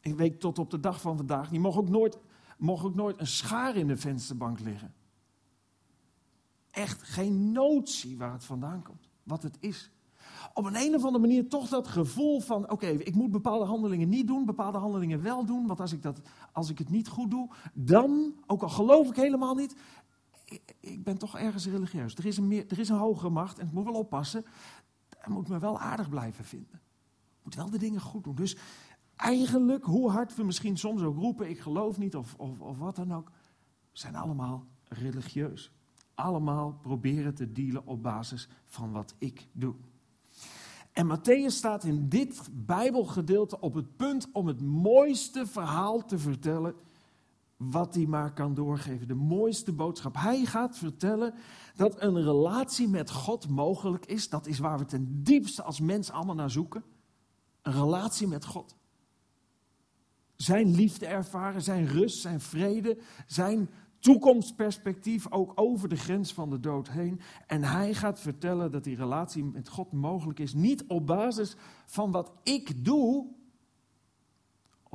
Ik 0.00 0.14
weet 0.14 0.40
tot 0.40 0.58
op 0.58 0.70
de 0.70 0.80
dag 0.80 1.00
van 1.00 1.16
vandaag, 1.16 1.48
die 1.48 1.60
mocht 1.60 1.78
ook 1.78 1.88
nooit, 1.88 2.18
mocht 2.58 2.84
ook 2.84 2.94
nooit 2.94 3.20
een 3.20 3.26
schaar 3.26 3.76
in 3.76 3.86
de 3.86 3.96
vensterbank 3.96 4.60
liggen. 4.60 4.94
Echt 6.70 7.02
geen 7.02 7.52
notie 7.52 8.18
waar 8.18 8.32
het 8.32 8.44
vandaan 8.44 8.82
komt, 8.82 9.08
wat 9.22 9.42
het 9.42 9.56
is. 9.60 9.90
Op 10.54 10.64
een, 10.64 10.76
een 10.76 10.94
of 10.94 11.04
andere 11.04 11.26
manier 11.26 11.48
toch 11.48 11.68
dat 11.68 11.88
gevoel 11.88 12.40
van, 12.40 12.70
oké, 12.70 12.86
ik 12.86 13.14
moet 13.14 13.30
bepaalde 13.30 13.64
handelingen 13.64 14.08
niet 14.08 14.26
doen, 14.26 14.44
bepaalde 14.44 14.78
handelingen 14.78 15.22
wel 15.22 15.44
doen, 15.44 15.66
want 15.66 15.80
als 15.80 15.92
ik, 15.92 16.02
dat, 16.02 16.20
als 16.52 16.70
ik 16.70 16.78
het 16.78 16.90
niet 16.90 17.08
goed 17.08 17.30
doe, 17.30 17.48
dan, 17.72 18.34
ook 18.46 18.62
al 18.62 18.68
geloof 18.68 19.08
ik 19.08 19.16
helemaal 19.16 19.54
niet, 19.54 19.76
ik 20.80 21.04
ben 21.04 21.18
toch 21.18 21.38
ergens 21.38 21.66
religieus. 21.66 22.14
Er 22.14 22.26
is, 22.26 22.36
een 22.36 22.52
er 22.52 22.78
is 22.78 22.88
een 22.88 22.98
hogere 22.98 23.30
macht 23.30 23.58
en 23.58 23.66
ik 23.66 23.72
moet 23.72 23.84
wel 23.84 23.94
oppassen. 23.94 24.44
Hij 25.18 25.32
moet 25.32 25.48
me 25.48 25.58
wel 25.58 25.78
aardig 25.80 26.08
blijven 26.08 26.44
vinden. 26.44 26.80
Moet 27.42 27.54
wel 27.54 27.70
de 27.70 27.78
dingen 27.78 28.00
goed 28.00 28.24
doen. 28.24 28.34
Dus 28.34 28.56
eigenlijk, 29.16 29.84
hoe 29.84 30.10
hard 30.10 30.34
we 30.34 30.44
misschien 30.44 30.76
soms 30.76 31.02
ook 31.02 31.16
roepen, 31.16 31.48
ik 31.48 31.60
geloof 31.60 31.98
niet 31.98 32.16
of, 32.16 32.34
of, 32.34 32.60
of 32.60 32.78
wat 32.78 32.96
dan 32.96 33.14
ook, 33.14 33.30
zijn 33.92 34.16
allemaal 34.16 34.66
religieus. 34.88 35.70
Allemaal 36.14 36.78
proberen 36.82 37.34
te 37.34 37.52
dealen 37.52 37.86
op 37.86 38.02
basis 38.02 38.48
van 38.64 38.92
wat 38.92 39.14
ik 39.18 39.46
doe. 39.52 39.74
En 40.92 41.18
Matthäus 41.18 41.54
staat 41.54 41.84
in 41.84 42.08
dit 42.08 42.48
Bijbelgedeelte 42.52 43.60
op 43.60 43.74
het 43.74 43.96
punt 43.96 44.28
om 44.32 44.46
het 44.46 44.60
mooiste 44.60 45.46
verhaal 45.46 46.04
te 46.04 46.18
vertellen 46.18 46.74
wat 47.56 47.94
hij 47.94 48.06
maar 48.06 48.32
kan 48.32 48.54
doorgeven. 48.54 49.08
De 49.08 49.14
mooiste 49.14 49.72
boodschap. 49.72 50.14
Hij 50.16 50.44
gaat 50.44 50.78
vertellen 50.78 51.34
dat 51.74 52.02
een 52.02 52.22
relatie 52.22 52.88
met 52.88 53.10
God 53.10 53.48
mogelijk 53.48 54.06
is. 54.06 54.28
Dat 54.28 54.46
is 54.46 54.58
waar 54.58 54.78
we 54.78 54.84
ten 54.84 55.22
diepste 55.22 55.62
als 55.62 55.80
mens 55.80 56.10
allemaal 56.10 56.34
naar 56.34 56.50
zoeken. 56.50 56.84
Een 57.62 57.72
relatie 57.72 58.26
met 58.26 58.44
God. 58.44 58.76
Zijn 60.36 60.74
liefde 60.74 61.06
ervaren, 61.06 61.62
zijn 61.62 61.86
rust, 61.86 62.20
zijn 62.20 62.40
vrede, 62.40 62.98
zijn 63.26 63.70
toekomstperspectief 63.98 65.30
ook 65.30 65.52
over 65.54 65.88
de 65.88 65.96
grens 65.96 66.32
van 66.32 66.50
de 66.50 66.60
dood 66.60 66.88
heen. 66.88 67.20
En 67.46 67.62
hij 67.64 67.94
gaat 67.94 68.20
vertellen 68.20 68.70
dat 68.70 68.84
die 68.84 68.96
relatie 68.96 69.44
met 69.44 69.68
God 69.68 69.92
mogelijk 69.92 70.38
is. 70.38 70.54
Niet 70.54 70.84
op 70.86 71.06
basis 71.06 71.56
van 71.86 72.10
wat 72.10 72.32
ik 72.42 72.84
doe, 72.84 73.26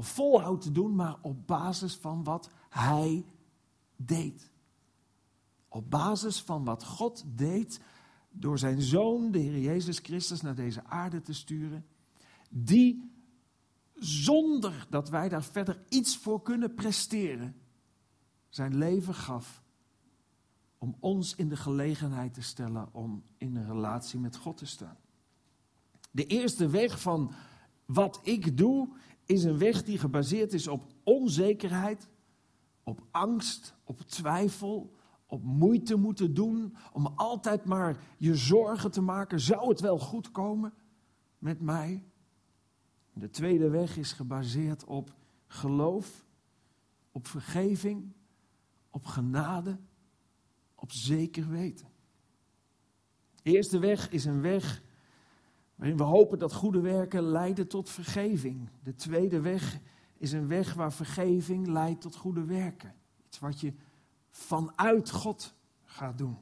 of 0.01 0.07
volhoud 0.07 0.61
te 0.61 0.71
doen, 0.71 0.95
maar 0.95 1.17
op 1.21 1.47
basis 1.47 1.95
van 1.95 2.23
wat 2.23 2.49
hij 2.69 3.25
deed. 3.95 4.51
Op 5.67 5.89
basis 5.89 6.41
van 6.41 6.63
wat 6.63 6.83
God 6.83 7.23
deed 7.27 7.79
door 8.29 8.59
zijn 8.59 8.81
zoon, 8.81 9.31
de 9.31 9.39
Heer 9.39 9.59
Jezus 9.59 9.99
Christus, 9.99 10.41
naar 10.41 10.55
deze 10.55 10.83
aarde 10.83 11.21
te 11.21 11.33
sturen. 11.33 11.85
Die 12.49 13.11
zonder 13.95 14.87
dat 14.89 15.09
wij 15.09 15.29
daar 15.29 15.43
verder 15.43 15.83
iets 15.89 16.17
voor 16.17 16.41
kunnen 16.41 16.73
presteren, 16.73 17.55
zijn 18.49 18.77
leven 18.77 19.13
gaf 19.13 19.63
om 20.77 20.95
ons 20.99 21.35
in 21.35 21.49
de 21.49 21.57
gelegenheid 21.57 22.33
te 22.33 22.41
stellen 22.41 22.93
om 22.93 23.23
in 23.37 23.55
een 23.55 23.67
relatie 23.67 24.19
met 24.19 24.35
God 24.35 24.57
te 24.57 24.65
staan. 24.65 24.97
De 26.11 26.25
eerste 26.25 26.69
weg 26.69 27.01
van 27.01 27.31
wat 27.85 28.19
ik 28.23 28.57
doe 28.57 28.89
is 29.31 29.43
een 29.43 29.57
weg 29.57 29.83
die 29.83 29.97
gebaseerd 29.97 30.53
is 30.53 30.67
op 30.67 30.85
onzekerheid, 31.03 32.09
op 32.83 33.01
angst, 33.11 33.75
op 33.83 33.99
twijfel, 33.99 34.93
op 35.25 35.43
moeite 35.43 35.95
moeten 35.95 36.33
doen, 36.33 36.75
om 36.93 37.05
altijd 37.05 37.65
maar 37.65 38.03
je 38.17 38.35
zorgen 38.35 38.91
te 38.91 39.01
maken. 39.01 39.39
Zou 39.39 39.69
het 39.69 39.79
wel 39.79 39.99
goed 39.99 40.31
komen 40.31 40.73
met 41.37 41.61
mij? 41.61 42.03
De 43.13 43.29
tweede 43.29 43.69
weg 43.69 43.97
is 43.97 44.13
gebaseerd 44.13 44.83
op 44.83 45.13
geloof, 45.47 46.25
op 47.11 47.27
vergeving, 47.27 48.13
op 48.89 49.05
genade, 49.05 49.79
op 50.75 50.91
zeker 50.91 51.49
weten. 51.49 51.87
De 53.43 53.51
eerste 53.51 53.79
weg 53.79 54.09
is 54.09 54.25
een 54.25 54.41
weg 54.41 54.81
waarin 55.81 55.99
we 55.99 56.03
hopen 56.03 56.39
dat 56.39 56.53
goede 56.53 56.79
werken 56.79 57.23
leiden 57.23 57.67
tot 57.67 57.89
vergeving. 57.89 58.69
De 58.83 58.95
tweede 58.95 59.39
weg 59.39 59.79
is 60.17 60.31
een 60.31 60.47
weg 60.47 60.73
waar 60.73 60.93
vergeving 60.93 61.67
leidt 61.67 62.01
tot 62.01 62.15
goede 62.15 62.45
werken. 62.45 62.93
Iets 63.27 63.39
wat 63.39 63.59
je 63.59 63.73
vanuit 64.29 65.11
God 65.11 65.53
gaat 65.83 66.17
doen. 66.17 66.37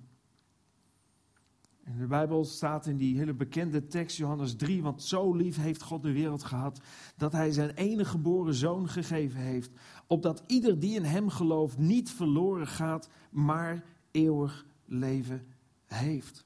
In 1.86 1.98
de 1.98 2.08
Bijbel 2.08 2.46
staat 2.46 2.86
in 2.86 2.98
die 2.98 3.18
hele 3.18 3.34
bekende 3.34 3.88
tekst, 3.88 4.18
Johannes 4.18 4.56
3, 4.56 4.82
want 4.82 5.04
zo 5.04 5.34
lief 5.34 5.58
heeft 5.58 5.82
God 5.82 6.04
de 6.04 6.12
wereld 6.12 6.44
gehad, 6.44 6.80
dat 7.18 7.32
hij 7.32 7.52
zijn 7.52 7.70
enige 7.70 8.10
geboren 8.10 8.54
zoon 8.54 8.90
gegeven 8.90 9.40
heeft, 9.40 9.72
opdat 10.08 10.44
ieder 10.48 10.80
die 10.80 10.96
in 10.96 11.04
hem 11.04 11.30
gelooft 11.30 11.78
niet 11.78 12.12
verloren 12.12 12.68
gaat, 12.68 13.10
maar 13.30 13.84
eeuwig 14.12 14.66
leven 14.86 15.48
heeft. 15.86 16.46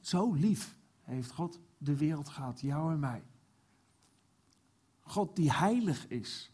Zo 0.00 0.32
lief 0.32 0.76
heeft 1.14 1.30
God 1.30 1.60
de 1.78 1.96
wereld 1.96 2.28
gehad, 2.28 2.60
jou 2.60 2.92
en 2.92 2.98
mij. 2.98 3.22
God 5.00 5.36
die 5.36 5.52
heilig 5.52 6.08
is, 6.08 6.52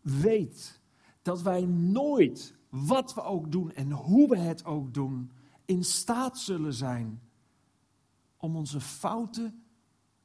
weet 0.00 0.80
dat 1.22 1.42
wij 1.42 1.64
nooit, 1.66 2.54
wat 2.68 3.14
we 3.14 3.22
ook 3.22 3.52
doen 3.52 3.72
en 3.72 3.90
hoe 3.90 4.28
we 4.28 4.38
het 4.38 4.64
ook 4.64 4.94
doen, 4.94 5.30
in 5.64 5.84
staat 5.84 6.38
zullen 6.38 6.74
zijn 6.74 7.20
om 8.36 8.56
onze 8.56 8.80
fouten 8.80 9.64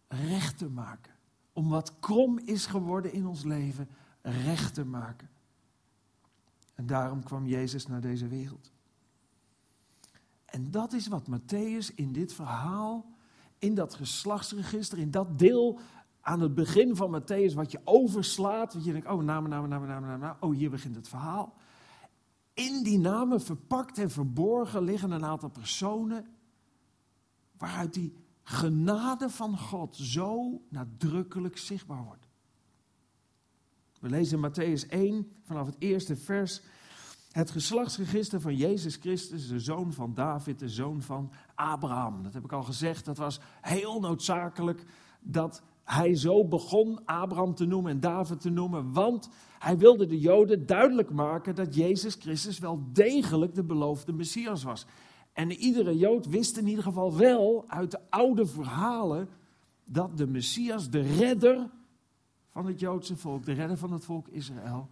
recht 0.07 0.57
te 0.57 0.69
maken. 0.69 1.13
Om 1.53 1.69
wat 1.69 1.99
krom 1.99 2.39
is 2.39 2.65
geworden 2.65 3.13
in 3.13 3.25
ons 3.25 3.43
leven 3.43 3.89
recht 4.21 4.73
te 4.73 4.85
maken. 4.85 5.29
En 6.75 6.85
daarom 6.85 7.23
kwam 7.23 7.45
Jezus 7.45 7.87
naar 7.87 8.01
deze 8.01 8.27
wereld. 8.27 8.71
En 10.45 10.71
dat 10.71 10.93
is 10.93 11.07
wat 11.07 11.27
Matthäus 11.29 11.95
in 11.95 12.11
dit 12.11 12.33
verhaal, 12.33 13.05
in 13.61 13.75
dat 13.75 13.93
geslachtsregister, 13.93 14.97
in 14.97 15.11
dat 15.11 15.39
deel 15.39 15.79
aan 16.21 16.39
het 16.39 16.55
begin 16.55 16.95
van 16.95 17.21
Matthäus, 17.21 17.53
wat 17.53 17.71
je 17.71 17.81
overslaat, 17.83 18.73
wat 18.73 18.85
je 18.85 18.91
denkt, 18.91 19.07
oh, 19.07 19.23
namen, 19.23 19.49
namen, 19.49 19.69
namen, 19.69 19.87
namen, 19.87 20.37
oh, 20.39 20.55
hier 20.55 20.69
begint 20.69 20.95
het 20.95 21.07
verhaal. 21.07 21.53
In 22.53 22.83
die 22.83 22.99
namen 22.99 23.41
verpakt 23.41 23.97
en 23.97 24.11
verborgen 24.11 24.83
liggen 24.83 25.11
een 25.11 25.25
aantal 25.25 25.49
personen 25.49 26.25
waaruit 27.57 27.93
die 27.93 28.13
genade 28.43 29.29
van 29.29 29.57
God 29.57 29.95
zo 29.95 30.61
nadrukkelijk 30.69 31.57
zichtbaar 31.57 32.03
wordt. 32.03 32.27
We 33.99 34.09
lezen 34.09 34.43
in 34.43 34.49
Matthäus 34.49 34.89
1 34.89 35.31
vanaf 35.43 35.65
het 35.65 35.75
eerste 35.79 36.15
vers 36.15 36.61
het 37.31 37.51
geslachtsregister 37.51 38.41
van 38.41 38.55
Jezus 38.55 38.95
Christus, 38.95 39.47
de 39.47 39.59
zoon 39.59 39.93
van 39.93 40.13
David, 40.13 40.59
de 40.59 40.69
zoon 40.69 41.01
van 41.01 41.31
Abraham. 41.55 42.23
Dat 42.23 42.33
heb 42.33 42.43
ik 42.43 42.51
al 42.51 42.63
gezegd, 42.63 43.05
dat 43.05 43.17
was 43.17 43.39
heel 43.61 43.99
noodzakelijk 43.99 44.85
dat 45.19 45.63
hij 45.83 46.15
zo 46.15 46.47
begon 46.47 47.05
Abraham 47.05 47.55
te 47.55 47.65
noemen 47.65 47.91
en 47.91 47.99
David 47.99 48.39
te 48.39 48.49
noemen, 48.49 48.93
want 48.93 49.29
hij 49.59 49.77
wilde 49.77 50.05
de 50.05 50.19
Joden 50.19 50.65
duidelijk 50.65 51.11
maken 51.11 51.55
dat 51.55 51.75
Jezus 51.75 52.15
Christus 52.15 52.59
wel 52.59 52.83
degelijk 52.91 53.55
de 53.55 53.63
beloofde 53.63 54.13
Messias 54.13 54.63
was. 54.63 54.85
En 55.33 55.51
iedere 55.51 55.97
Jood 55.97 56.25
wist 56.25 56.57
in 56.57 56.67
ieder 56.67 56.83
geval 56.83 57.17
wel 57.17 57.63
uit 57.67 57.91
de 57.91 57.99
oude 58.09 58.45
verhalen 58.45 59.29
dat 59.85 60.17
de 60.17 60.27
Messias, 60.27 60.89
de 60.89 61.01
redder 61.01 61.69
van 62.49 62.65
het 62.65 62.79
Joodse 62.79 63.17
volk, 63.17 63.45
de 63.45 63.53
redder 63.53 63.77
van 63.77 63.91
het 63.91 64.05
volk 64.05 64.27
Israël, 64.27 64.89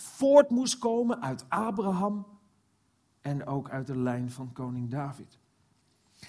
voort 0.00 0.50
moest 0.50 0.78
komen 0.78 1.22
uit 1.22 1.44
Abraham 1.48 2.26
en 3.20 3.46
ook 3.46 3.70
uit 3.70 3.86
de 3.86 3.98
lijn 3.98 4.30
van 4.30 4.52
koning 4.52 4.90
David. 4.90 5.38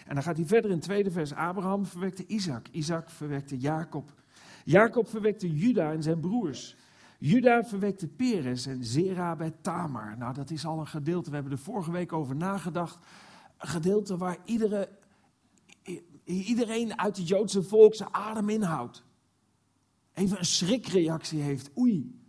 En 0.06 0.14
dan 0.14 0.24
gaat 0.24 0.38
hij 0.38 0.46
verder 0.46 0.70
in 0.70 0.76
het 0.76 0.86
tweede 0.86 1.12
vers. 1.12 1.34
Abraham 1.34 1.86
verwekte 1.86 2.26
Isaac. 2.28 2.68
Isaac 2.72 3.10
verwekte 3.10 3.58
Jacob. 3.58 4.14
Jacob 4.66 5.10
verwekte 5.10 5.56
Juda 5.56 5.92
en 5.92 6.04
zijn 6.04 6.20
broers. 6.20 6.78
Juda 7.20 7.64
verwekte 7.64 8.08
Peres 8.08 8.66
en 8.66 8.86
Zera 8.86 9.36
bij 9.36 9.54
Tamar. 9.62 10.18
Nou, 10.18 10.34
dat 10.34 10.50
is 10.50 10.66
al 10.66 10.80
een 10.80 10.88
gedeelte. 10.88 11.30
We 11.30 11.36
hebben 11.36 11.54
er 11.54 11.60
vorige 11.60 11.92
week 11.92 12.14
over 12.14 12.36
nagedacht. 12.36 12.98
Een 13.58 13.68
gedeelte 13.68 14.18
waar 14.18 14.38
iedere, 14.46 14.90
iedereen 16.24 17.00
uit 17.00 17.18
het 17.18 17.28
Joodse 17.28 17.64
volk 17.64 17.96
zijn 17.96 18.14
adem 18.14 18.50
inhoudt. 18.50 19.04
Even 20.14 20.38
een 20.38 20.46
schrikreactie 20.46 21.42
heeft. 21.42 21.78
Oei, 21.78 22.21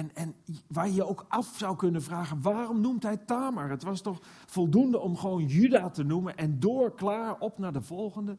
en, 0.00 0.14
en 0.14 0.34
waar 0.66 0.88
je 0.88 1.06
ook 1.06 1.26
af 1.28 1.54
zou 1.56 1.76
kunnen 1.76 2.02
vragen, 2.02 2.42
waarom 2.42 2.80
noemt 2.80 3.02
hij 3.02 3.16
Tamar? 3.16 3.70
Het 3.70 3.82
was 3.82 4.00
toch 4.00 4.18
voldoende 4.46 4.98
om 4.98 5.16
gewoon 5.16 5.46
Juda 5.46 5.90
te 5.90 6.02
noemen 6.02 6.36
en 6.36 6.60
door, 6.60 6.94
klaar, 6.94 7.38
op 7.38 7.58
naar 7.58 7.72
de 7.72 7.82
volgende. 7.82 8.38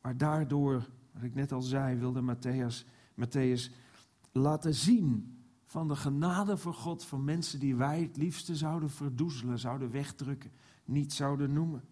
Maar 0.00 0.16
daardoor, 0.16 0.88
wat 1.12 1.22
ik 1.22 1.34
net 1.34 1.52
al 1.52 1.62
zei, 1.62 1.96
wilde 1.96 2.36
Matthäus, 2.36 2.86
Matthäus 3.20 3.72
laten 4.32 4.74
zien 4.74 5.38
van 5.64 5.88
de 5.88 5.96
genade 5.96 6.56
voor 6.56 6.74
God 6.74 7.04
van 7.04 7.24
mensen 7.24 7.60
die 7.60 7.76
wij 7.76 8.00
het 8.00 8.16
liefste 8.16 8.56
zouden 8.56 8.90
verdoezelen, 8.90 9.58
zouden 9.58 9.90
wegdrukken, 9.90 10.50
niet 10.84 11.12
zouden 11.12 11.52
noemen. 11.52 11.82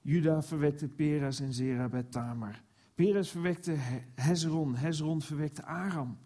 Juda 0.00 0.42
verwekte 0.42 0.88
Peres 0.88 1.40
en 1.40 1.52
Zera 1.52 1.88
bij 1.88 2.02
Tamar. 2.02 2.62
Peres 2.94 3.30
verwekte 3.30 3.76
Hezron, 4.14 4.74
Hezron 4.74 5.22
verwekte 5.22 5.64
Aram. 5.64 6.18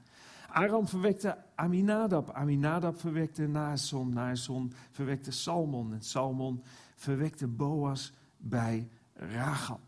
Aram 0.56 0.86
verwekte 0.88 1.36
Aminadab. 1.54 2.30
Aminadab 2.30 3.00
verwekte 3.00 3.46
Naasson. 3.46 4.12
Naasson 4.12 4.72
verwekte 4.90 5.30
Salmon. 5.30 5.92
En 5.92 6.00
Salmon 6.00 6.62
verwekte 6.94 7.46
Boas 7.46 8.12
bij 8.36 8.88
Rachab. 9.14 9.80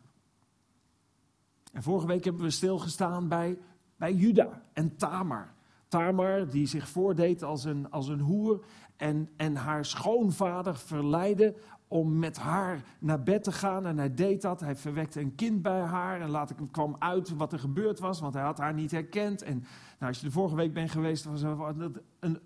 En 1.72 1.82
vorige 1.82 2.06
week 2.06 2.24
hebben 2.24 2.42
we 2.42 2.50
stilgestaan 2.50 3.28
bij, 3.28 3.58
bij 3.96 4.14
Juda 4.14 4.62
en 4.72 4.96
Tamar. 4.96 5.54
Tamar 5.88 6.48
die 6.48 6.66
zich 6.66 6.88
voordeed 6.88 7.42
als 7.42 7.64
een, 7.64 7.90
als 7.90 8.08
een 8.08 8.20
hoer 8.20 8.64
en, 8.96 9.28
en 9.36 9.56
haar 9.56 9.84
schoonvader 9.84 10.76
verleidde 10.76 11.54
om 11.88 12.18
met 12.18 12.36
haar 12.36 12.82
naar 12.98 13.22
bed 13.22 13.44
te 13.44 13.52
gaan. 13.52 13.86
En 13.86 13.98
hij 13.98 14.14
deed 14.14 14.42
dat. 14.42 14.60
Hij 14.60 14.76
verwekte 14.76 15.20
een 15.20 15.34
kind 15.34 15.62
bij 15.62 15.80
haar. 15.80 16.20
En 16.20 16.30
later 16.30 16.56
kwam 16.70 16.96
uit 16.98 17.36
wat 17.36 17.52
er 17.52 17.58
gebeurd 17.58 17.98
was, 17.98 18.20
want 18.20 18.34
hij 18.34 18.42
had 18.42 18.58
haar 18.58 18.74
niet 18.74 18.90
herkend. 18.90 19.42
En 19.42 19.58
nou, 19.98 20.12
als 20.12 20.20
je 20.20 20.26
de 20.26 20.32
vorige 20.32 20.56
week 20.56 20.72
bent 20.72 20.90
geweest, 20.90 21.24
was 21.24 21.42
het 21.42 22.00
een 22.20 22.38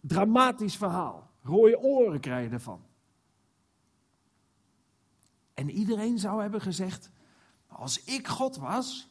dramatisch 0.00 0.76
verhaal. 0.76 1.30
Rode 1.42 1.78
oren 1.78 2.20
krijg 2.20 2.48
je 2.48 2.54
ervan. 2.54 2.80
En 5.54 5.70
iedereen 5.70 6.18
zou 6.18 6.42
hebben 6.42 6.60
gezegd: 6.60 7.10
Als 7.66 8.04
ik 8.04 8.28
God 8.28 8.56
was, 8.56 9.10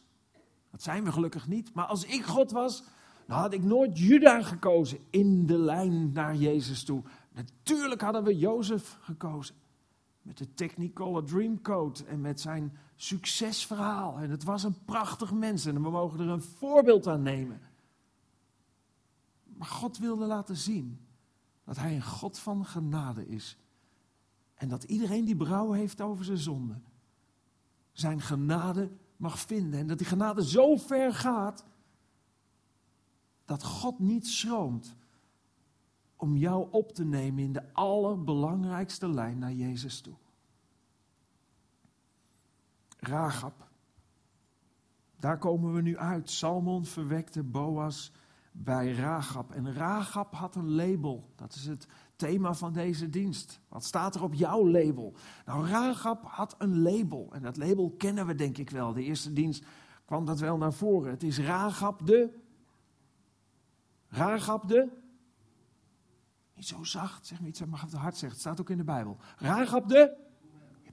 dat 0.70 0.82
zijn 0.82 1.04
we 1.04 1.12
gelukkig 1.12 1.48
niet, 1.48 1.74
maar 1.74 1.86
als 1.86 2.04
ik 2.04 2.24
God 2.24 2.50
was, 2.50 2.84
dan 3.26 3.38
had 3.38 3.52
ik 3.52 3.62
nooit 3.62 3.98
Juda 3.98 4.42
gekozen 4.42 4.98
in 5.10 5.46
de 5.46 5.58
lijn 5.58 6.12
naar 6.12 6.36
Jezus 6.36 6.84
toe. 6.84 7.02
Natuurlijk 7.32 8.00
hadden 8.00 8.24
we 8.24 8.36
Jozef 8.36 8.98
gekozen. 9.00 9.54
Met 10.24 10.38
de 10.38 10.54
Technicolor 10.54 11.24
Dreamcode 11.24 12.04
en 12.04 12.20
met 12.20 12.40
zijn 12.40 12.76
succesverhaal. 12.96 14.18
En 14.18 14.30
het 14.30 14.44
was 14.44 14.62
een 14.62 14.84
prachtig 14.84 15.32
mens 15.32 15.66
en 15.66 15.82
we 15.82 15.90
mogen 15.90 16.20
er 16.20 16.28
een 16.28 16.42
voorbeeld 16.42 17.06
aan 17.06 17.22
nemen. 17.22 17.60
Maar 19.44 19.68
God 19.68 19.98
wilde 19.98 20.26
laten 20.26 20.56
zien 20.56 21.06
dat 21.64 21.76
Hij 21.76 21.94
een 21.94 22.02
God 22.02 22.38
van 22.38 22.64
genade 22.64 23.26
is. 23.26 23.58
En 24.54 24.68
dat 24.68 24.84
iedereen 24.84 25.24
die 25.24 25.36
brouw 25.36 25.72
heeft 25.72 26.00
over 26.00 26.24
zijn 26.24 26.38
zonde, 26.38 26.80
zijn 27.92 28.20
genade 28.20 28.90
mag 29.16 29.38
vinden. 29.38 29.80
En 29.80 29.86
dat 29.86 29.98
die 29.98 30.06
genade 30.06 30.46
zo 30.46 30.76
ver 30.76 31.14
gaat 31.14 31.64
dat 33.44 33.64
God 33.64 33.98
niet 33.98 34.26
schroomt 34.26 34.96
om 36.24 36.36
jou 36.36 36.68
op 36.70 36.92
te 36.92 37.04
nemen 37.04 37.44
in 37.44 37.52
de 37.52 37.72
allerbelangrijkste 37.72 39.08
lijn 39.08 39.38
naar 39.38 39.52
Jezus 39.52 40.00
toe. 40.00 40.14
Ragab. 42.98 43.68
Daar 45.16 45.38
komen 45.38 45.74
we 45.74 45.80
nu 45.80 45.98
uit. 45.98 46.30
Salmon 46.30 46.84
verwekte 46.84 47.42
Boas 47.42 48.12
bij 48.52 48.92
Ragab. 48.92 49.50
En 49.50 49.74
Ragab 49.74 50.34
had 50.34 50.56
een 50.56 50.74
label. 50.74 51.32
Dat 51.34 51.54
is 51.54 51.66
het 51.66 51.86
thema 52.16 52.54
van 52.54 52.72
deze 52.72 53.10
dienst. 53.10 53.60
Wat 53.68 53.84
staat 53.84 54.14
er 54.14 54.22
op 54.22 54.34
jouw 54.34 54.68
label? 54.68 55.14
Nou, 55.46 55.66
Ragab 55.66 56.24
had 56.26 56.54
een 56.58 56.82
label. 56.82 57.28
En 57.32 57.42
dat 57.42 57.56
label 57.56 57.94
kennen 57.98 58.26
we 58.26 58.34
denk 58.34 58.58
ik 58.58 58.70
wel. 58.70 58.92
De 58.92 59.02
eerste 59.02 59.32
dienst 59.32 59.64
kwam 60.04 60.24
dat 60.24 60.38
wel 60.38 60.56
naar 60.56 60.72
voren. 60.72 61.10
Het 61.10 61.22
is 61.22 61.38
Ragab 61.38 62.06
de... 62.06 62.38
Ragab 64.08 64.68
de... 64.68 65.02
Zo 66.64 66.84
zacht, 66.84 67.26
zeg 67.26 67.40
niet 67.40 67.56
zo, 67.56 67.66
mag 67.66 67.80
het 67.80 67.92
hard 67.92 68.12
zeggen. 68.16 68.30
Het 68.30 68.40
staat 68.40 68.60
ook 68.60 68.70
in 68.70 68.76
de 68.76 68.84
Bijbel. 68.84 69.16
Ragab 69.36 69.88
de... 69.88 70.16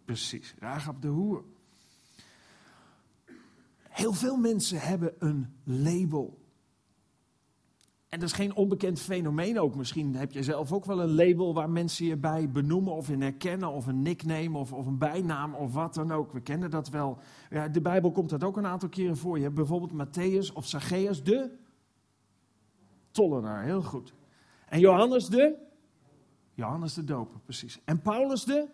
precies, 0.06 0.56
Ragab 0.60 1.02
de 1.02 1.08
hoer. 1.08 1.44
Heel 3.90 4.14
veel 4.14 4.38
mensen 4.38 4.80
hebben 4.80 5.14
een 5.20 5.54
label. 5.64 6.40
En 8.12 8.20
dat 8.20 8.30
is 8.30 8.36
geen 8.36 8.56
onbekend 8.56 9.00
fenomeen 9.00 9.60
ook. 9.60 9.76
Misschien 9.76 10.16
heb 10.16 10.32
je 10.32 10.44
zelf 10.44 10.72
ook 10.72 10.86
wel 10.86 11.02
een 11.02 11.14
label 11.14 11.54
waar 11.54 11.70
mensen 11.70 12.06
je 12.06 12.18
bij 12.18 12.50
benoemen 12.50 12.94
of 12.94 13.10
in 13.10 13.22
herkennen, 13.22 13.72
of 13.72 13.88
een 13.88 14.02
nickname 14.02 14.58
of, 14.58 14.74
of 14.74 14.86
een 14.86 14.98
bijnaam 14.98 15.56
of 15.56 15.74
wat 15.74 15.94
dan 15.94 16.12
ook. 16.12 16.32
We 16.32 16.42
kennen 16.42 16.70
dat 16.70 16.90
wel. 16.90 17.18
Ja, 17.50 17.68
de 17.68 17.82
Bijbel 17.82 18.12
komt 18.12 18.30
dat 18.30 18.44
ook 18.44 18.58
een 18.58 18.66
aantal 18.66 18.90
keren 18.90 19.18
voor. 19.18 19.38
Je 19.38 19.44
hebt 19.44 19.56
bijvoorbeeld 19.56 20.08
Matthäus 20.08 20.54
of 20.54 20.68
Zacchaeus 20.68 21.24
de 21.24 21.58
tollenaar, 23.12 23.64
heel 23.64 23.82
goed. 23.82 24.14
En 24.72 24.80
Johannes 24.80 25.28
de? 25.28 25.56
Johannes 26.54 26.94
de 26.94 27.04
doper, 27.04 27.40
precies. 27.40 27.80
En 27.86 28.02
Paulus 28.02 28.44
de? 28.44 28.68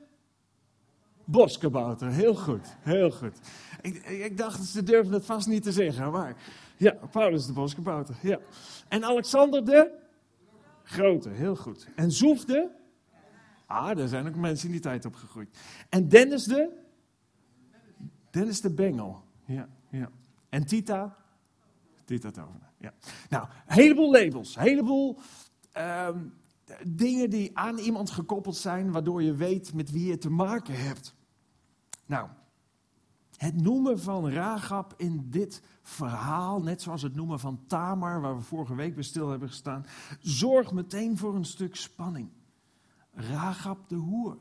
Boskabouter, 1.26 2.12
heel 2.12 2.36
goed, 2.36 2.76
heel 2.80 3.12
goed. 3.12 3.40
Ik, 3.82 4.06
ik 4.06 4.38
dacht, 4.38 4.64
ze 4.64 4.84
durven 4.84 5.14
het 5.14 5.26
vast 5.26 5.48
niet 5.48 5.64
te 5.64 5.72
zeggen, 5.72 6.12
maar 6.12 6.36
ja, 6.78 6.98
Paulus 7.12 7.46
de 7.46 7.54
Boskabouter, 7.54 8.16
ja. 8.22 8.40
En 8.88 9.04
Alexander 9.04 9.66
de? 9.66 9.92
Grote, 10.84 11.30
heel 11.30 11.56
goed. 11.56 11.88
En 11.96 12.12
Zoef 12.12 12.46
de? 12.46 12.70
Ah, 13.66 13.98
daar 13.98 14.08
zijn 14.08 14.28
ook 14.28 14.36
mensen 14.36 14.66
in 14.66 14.72
die 14.72 14.82
tijd 14.82 15.06
opgegroeid. 15.06 15.58
En 15.90 16.08
Dennis 16.08 16.44
de? 16.44 16.70
Dennis 18.30 18.62
de 18.62 18.74
Bengel, 18.74 19.24
ja, 19.46 19.70
ja. 19.90 20.10
En 20.50 20.66
Tita? 20.66 21.18
Tita 22.06 22.32
Tovenaar, 22.32 22.72
ja. 22.78 22.94
Nou, 23.30 23.48
een 23.68 23.74
heleboel 23.74 24.12
labels, 24.12 24.56
een 24.56 24.62
heleboel 24.62 25.20
ehm, 25.78 26.20
dingen 26.88 27.30
die 27.30 27.58
aan 27.58 27.78
iemand 27.78 28.10
gekoppeld 28.10 28.56
zijn, 28.56 28.92
waardoor 28.92 29.24
je 29.24 29.36
weet 29.36 29.74
met 29.74 29.92
wie 29.92 30.06
je 30.06 30.18
te 30.18 30.30
maken 30.30 30.84
hebt. 30.84 31.16
Nou, 32.06 32.30
het 33.38 33.62
noemen 33.62 34.00
van 34.00 34.30
Ragab 34.30 34.94
in 34.98 35.30
dit 35.30 35.62
verhaal, 35.82 36.62
net 36.62 36.82
zoals 36.82 37.02
het 37.02 37.16
noemen 37.16 37.40
van 37.40 37.60
Tamar, 37.68 38.22
waar 38.22 38.36
we 38.36 38.42
vorige 38.42 38.76
week 38.76 38.94
bij 38.94 39.04
stil 39.04 39.30
hebben 39.30 39.48
gestaan, 39.48 39.86
zorgt 40.20 40.72
meteen 40.72 41.18
voor 41.18 41.36
een 41.36 41.46
stuk 41.46 41.76
spanning. 41.76 42.30
Ragab 43.12 43.90
de 43.90 43.96
hoer. 43.96 44.38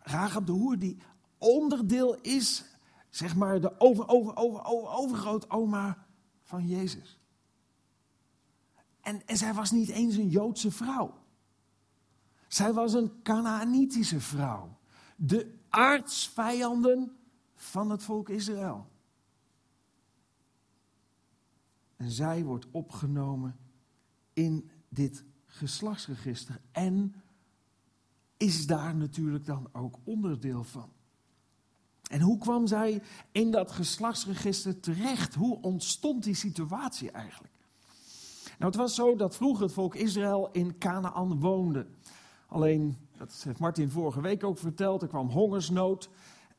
Ragab 0.00 0.46
de 0.46 0.52
hoer 0.52 0.78
die 0.78 0.98
onderdeel 1.38 2.20
is, 2.20 2.64
zeg 3.10 3.36
maar, 3.36 3.60
de 3.60 3.80
over, 3.80 4.08
over, 4.08 4.36
over, 4.36 4.64
over, 4.64 4.88
overgrootoma 4.88 6.06
van 6.42 6.66
Jezus. 6.66 7.18
En, 9.06 9.22
zij 9.26 9.54
was 9.54 9.70
niet 9.70 9.88
eens 9.88 10.16
een 10.16 10.28
Joodse 10.28 10.70
vrouw. 10.70 11.14
Zij 12.48 12.72
was 12.72 12.92
een 12.92 13.22
Canaanitische 13.22 14.20
vrouw. 14.20 14.78
De 15.16 15.54
aardsvijanden 15.68 17.16
van 17.54 17.90
het 17.90 18.02
volk 18.02 18.28
Israël. 18.28 18.88
En 21.96 22.10
zij 22.10 22.44
wordt 22.44 22.66
opgenomen 22.70 23.56
in 24.32 24.70
dit 24.88 25.24
geslachtsregister 25.44 26.60
en 26.72 27.14
is 28.36 28.66
daar 28.66 28.96
natuurlijk 28.96 29.46
dan 29.46 29.68
ook 29.72 29.98
onderdeel 30.04 30.64
van. 30.64 30.92
En 32.10 32.20
hoe 32.20 32.38
kwam 32.38 32.66
zij 32.66 33.02
in 33.32 33.50
dat 33.50 33.70
geslachtsregister 33.70 34.80
terecht? 34.80 35.34
Hoe 35.34 35.60
ontstond 35.60 36.24
die 36.24 36.34
situatie 36.34 37.10
eigenlijk? 37.10 37.54
Nou, 38.58 38.70
het 38.70 38.80
was 38.80 38.94
zo 38.94 39.16
dat 39.16 39.36
vroeger 39.36 39.62
het 39.64 39.72
volk 39.72 39.94
Israël 39.94 40.48
in 40.52 40.78
Canaan 40.78 41.40
woonde. 41.40 41.86
Alleen, 42.46 42.96
dat 43.18 43.42
heeft 43.44 43.58
Martin 43.58 43.90
vorige 43.90 44.20
week 44.20 44.44
ook 44.44 44.58
verteld, 44.58 45.02
er 45.02 45.08
kwam 45.08 45.28
hongersnood. 45.28 46.08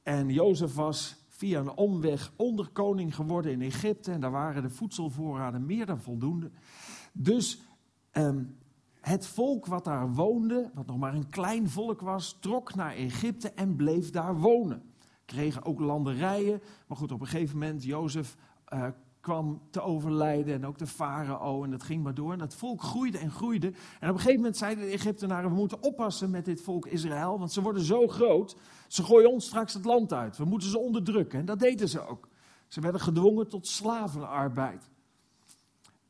En 0.04 0.30
Jozef 0.30 0.76
was 0.76 1.16
via 1.30 1.60
een 1.60 1.76
omweg 1.76 2.32
onderkoning 2.36 3.16
geworden 3.16 3.52
in 3.52 3.62
Egypte. 3.62 4.12
En 4.12 4.22
daar 4.22 4.32
waren 4.32 4.62
de 4.62 4.70
voedselvoorraden 4.70 5.66
meer 5.66 5.86
dan 5.86 6.00
voldoende. 6.00 6.52
Dus 7.14 7.62
ehm, 8.12 8.44
het 9.02 9.28
volk 9.28 9.66
wat 9.66 9.84
daar 9.84 10.14
woonde, 10.14 10.72
wat 10.74 10.86
nog 10.86 10.98
maar 10.98 11.14
een 11.14 11.30
klein 11.30 11.70
volk 11.70 12.02
was, 12.02 12.38
trok 12.40 12.76
naar 12.76 12.94
Egypte 12.94 13.52
en 13.52 13.76
bleef 13.76 14.10
daar 14.10 14.36
wonen. 14.40 14.84
Kregen 15.26 15.66
ook 15.66 15.80
landerijen. 15.80 16.62
Maar 16.88 16.98
goed, 16.98 17.12
op 17.12 17.22
een 17.22 17.28
gegeven 17.28 17.58
moment, 17.58 17.84
Jozef 17.84 18.38
uh, 18.74 18.88
kwam 19.28 19.62
te 19.70 19.82
overlijden 19.82 20.54
en 20.54 20.66
ook 20.66 20.78
de 20.78 20.88
farao 20.88 21.64
en 21.64 21.70
dat 21.70 21.84
ging 21.84 22.04
maar 22.04 22.14
door. 22.14 22.32
En 22.32 22.38
dat 22.38 22.56
volk 22.56 22.82
groeide 22.82 23.18
en 23.18 23.32
groeide. 23.32 23.68
En 24.00 24.10
op 24.10 24.16
een 24.16 24.20
gegeven 24.20 24.36
moment 24.36 24.58
zeiden 24.58 24.86
de 24.86 24.92
Egyptenaren, 24.92 25.50
we 25.50 25.56
moeten 25.56 25.84
oppassen 25.84 26.30
met 26.30 26.46
dit 26.46 26.62
volk 26.62 26.86
Israël, 26.86 27.40
want 27.40 27.52
ze 27.52 27.62
worden 27.62 27.84
zo 27.84 28.08
groot, 28.08 28.58
ze 28.88 29.04
gooien 29.04 29.32
ons 29.32 29.46
straks 29.46 29.74
het 29.74 29.86
land 29.86 30.14
uit. 30.14 30.38
We 30.38 30.46
moeten 30.46 30.70
ze 30.70 30.80
onderdrukken. 30.80 31.40
En 31.40 31.46
dat 31.46 31.60
deden 31.60 31.90
ze 31.90 32.08
ook. 32.08 32.28
Ze 32.68 32.82
werden 32.82 33.02
gedwongen 33.02 33.50
tot 33.50 33.68
slavenarbeid. 33.68 34.90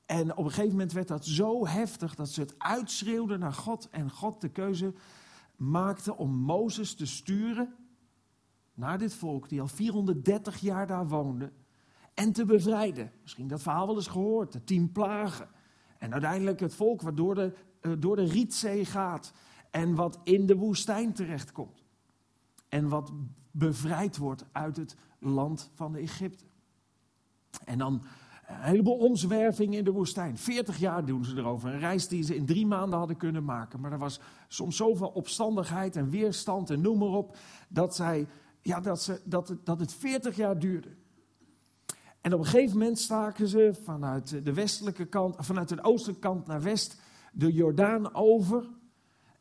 En 0.05 0.37
op 0.37 0.45
een 0.45 0.51
gegeven 0.51 0.71
moment 0.71 0.91
werd 0.91 1.07
dat 1.07 1.25
zo 1.25 1.67
heftig 1.67 2.15
dat 2.15 2.29
ze 2.29 2.41
het 2.41 2.55
uitschreeuwden 2.57 3.39
naar 3.39 3.53
God 3.53 3.89
en 3.89 4.11
God 4.11 4.41
de 4.41 4.49
keuze 4.49 4.93
maakte 5.55 6.17
om 6.17 6.31
Mozes 6.31 6.95
te 6.95 7.05
sturen 7.05 7.75
naar 8.73 8.97
dit 8.97 9.13
volk 9.13 9.49
die 9.49 9.61
al 9.61 9.67
430 9.67 10.59
jaar 10.59 10.87
daar 10.87 11.07
woonde 11.07 11.51
en 12.17 12.31
te 12.31 12.45
bevrijden. 12.45 13.11
Misschien 13.21 13.47
dat 13.47 13.61
verhaal 13.61 13.87
wel 13.87 13.95
eens 13.95 14.07
gehoord, 14.07 14.51
de 14.51 14.63
tien 14.63 14.91
plagen. 14.91 15.47
En 15.97 16.11
uiteindelijk 16.11 16.59
het 16.59 16.73
volk 16.73 17.01
wat 17.01 17.17
door 17.17 17.35
de, 17.35 17.53
uh, 17.81 17.91
door 17.99 18.15
de 18.15 18.23
Rietzee 18.23 18.85
gaat 18.85 19.33
en 19.71 19.95
wat 19.95 20.19
in 20.23 20.45
de 20.45 20.55
woestijn 20.55 21.13
terechtkomt. 21.13 21.83
En 22.69 22.87
wat 22.87 23.11
bevrijd 23.51 24.17
wordt 24.17 24.45
uit 24.51 24.77
het 24.77 24.95
land 25.19 25.71
van 25.73 25.91
de 25.91 25.99
Egypte. 25.99 26.45
En 27.65 27.77
dan 27.77 27.93
een 28.47 28.61
heleboel 28.61 28.97
omzwerving 28.97 29.75
in 29.75 29.83
de 29.83 29.91
woestijn. 29.91 30.37
40 30.37 30.77
jaar 30.77 31.05
doen 31.05 31.25
ze 31.25 31.35
erover. 31.35 31.73
Een 31.73 31.79
reis 31.79 32.07
die 32.07 32.23
ze 32.23 32.35
in 32.35 32.45
drie 32.45 32.65
maanden 32.65 32.99
hadden 32.99 33.17
kunnen 33.17 33.43
maken. 33.43 33.79
Maar 33.79 33.91
er 33.91 33.97
was 33.97 34.19
soms 34.47 34.75
zoveel 34.75 35.09
opstandigheid 35.09 35.95
en 35.95 36.09
weerstand 36.09 36.69
en 36.69 36.81
noem 36.81 36.97
maar 36.97 37.07
op. 37.07 37.37
Dat, 37.69 37.95
zij, 37.95 38.27
ja, 38.61 38.79
dat, 38.79 39.01
ze, 39.01 39.21
dat, 39.23 39.47
het, 39.47 39.65
dat 39.65 39.79
het 39.79 39.93
40 39.93 40.35
jaar 40.35 40.59
duurde. 40.59 40.95
En 42.21 42.33
op 42.33 42.39
een 42.39 42.45
gegeven 42.45 42.77
moment 42.77 42.99
staken 42.99 43.47
ze 43.47 43.79
vanuit 43.83 44.45
de 44.45 44.53
westelijke 44.53 45.05
kant, 45.05 45.35
vanuit 45.39 45.69
de 45.69 45.83
oostelijke 45.83 46.21
kant 46.21 46.47
naar 46.47 46.61
west 46.61 47.01
de 47.33 47.53
Jordaan 47.53 48.13
over. 48.13 48.69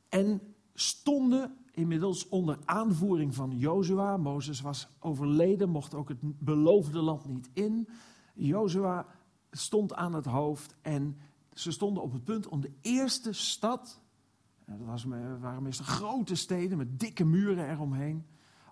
En 0.09 0.41
stonden 0.75 1.57
inmiddels 1.73 2.29
onder 2.29 2.59
aanvoering 2.65 3.35
van 3.35 3.59
Jozua. 3.59 4.17
Mozes 4.17 4.61
was 4.61 4.89
overleden, 5.01 5.69
mocht 5.69 5.95
ook 5.95 6.09
het 6.09 6.19
beloofde 6.21 6.99
land 6.99 7.27
niet 7.27 7.51
in. 7.53 7.89
Jozua 8.35 9.07
stond 9.51 9.95
aan 9.95 10.15
het 10.15 10.25
hoofd 10.25 10.77
en 10.83 11.19
ze 11.53 11.73
stonden 11.73 12.03
op 12.03 12.13
het 12.13 12.25
punt 12.25 12.49
om 12.49 12.61
de 12.61 12.73
eerste 12.81 13.33
stad, 13.33 14.01
dat 14.67 14.79
was, 14.79 15.05
waren 15.41 15.63
meestal 15.63 15.87
grote 15.87 16.35
steden 16.35 16.79
met 16.79 17.01
dikke 17.01 17.25
muren 17.25 17.71
eromheen, 17.71 18.27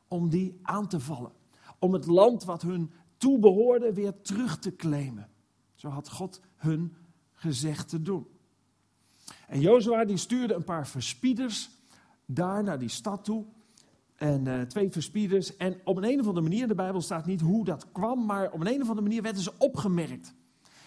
om 0.08 0.28
die 0.28 0.58
aan 0.62 0.88
te 0.88 1.00
vallen. 1.00 1.32
Om 1.78 1.92
het 1.92 2.06
land 2.06 2.44
wat 2.44 2.62
hun 2.62 2.90
toebehoorde 3.24 3.92
weer 3.92 4.20
terug 4.20 4.58
te 4.58 4.76
claimen. 4.76 5.28
Zo 5.74 5.88
had 5.88 6.10
God 6.10 6.40
hun 6.56 6.94
gezegd 7.32 7.88
te 7.88 8.02
doen. 8.02 8.26
En 9.48 9.60
Jozua 9.60 10.04
die 10.04 10.16
stuurde 10.16 10.54
een 10.54 10.64
paar 10.64 10.86
verspieders 10.86 11.70
daar 12.26 12.62
naar 12.62 12.78
die 12.78 12.88
stad 12.88 13.24
toe. 13.24 13.44
En 14.14 14.46
uh, 14.46 14.60
twee 14.60 14.90
verspieders. 14.90 15.56
En 15.56 15.80
op 15.84 15.96
een, 15.96 16.04
een 16.04 16.20
of 16.20 16.26
andere 16.26 16.48
manier, 16.48 16.68
de 16.68 16.74
Bijbel 16.74 17.00
staat 17.00 17.26
niet 17.26 17.40
hoe 17.40 17.64
dat 17.64 17.92
kwam, 17.92 18.24
maar 18.24 18.52
op 18.52 18.60
een, 18.60 18.66
een 18.66 18.82
of 18.82 18.88
andere 18.88 19.06
manier 19.06 19.22
werden 19.22 19.42
ze 19.42 19.52
opgemerkt. 19.58 20.34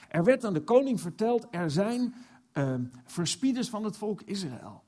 Er 0.09 0.23
werd 0.23 0.45
aan 0.45 0.53
de 0.53 0.63
koning 0.63 1.01
verteld, 1.01 1.47
er 1.51 1.71
zijn 1.71 2.13
uh, 2.53 2.75
verspieders 3.05 3.69
van 3.69 3.83
het 3.83 3.97
volk 3.97 4.21
Israël. 4.21 4.83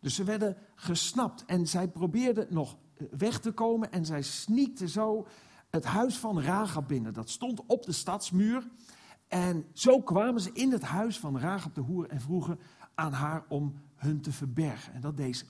Dus 0.00 0.14
ze 0.14 0.24
werden 0.24 0.56
gesnapt 0.74 1.44
en 1.46 1.66
zij 1.66 1.88
probeerden 1.88 2.46
nog 2.50 2.76
eh, 2.96 3.06
weg 3.18 3.40
te 3.40 3.52
komen 3.52 3.92
en 3.92 4.04
zij 4.04 4.22
sneakten 4.22 4.88
zo 4.88 5.26
het 5.70 5.84
huis 5.84 6.18
van 6.18 6.40
Ragab 6.40 6.88
binnen. 6.88 7.12
Dat 7.12 7.30
stond 7.30 7.66
op 7.66 7.84
de 7.84 7.92
stadsmuur. 7.92 8.66
En 9.28 9.64
zo 9.72 10.00
kwamen 10.00 10.40
ze 10.40 10.50
in 10.52 10.72
het 10.72 10.82
huis 10.82 11.18
van 11.18 11.38
Ragab 11.38 11.74
de 11.74 11.80
hoer 11.80 12.08
en 12.08 12.20
vroegen 12.20 12.58
aan 12.94 13.12
haar 13.12 13.44
om 13.48 13.74
hun 13.96 14.20
te 14.20 14.32
verbergen. 14.32 14.92
En 14.92 15.00
dat 15.00 15.16
deed 15.16 15.36
ze. 15.36 15.44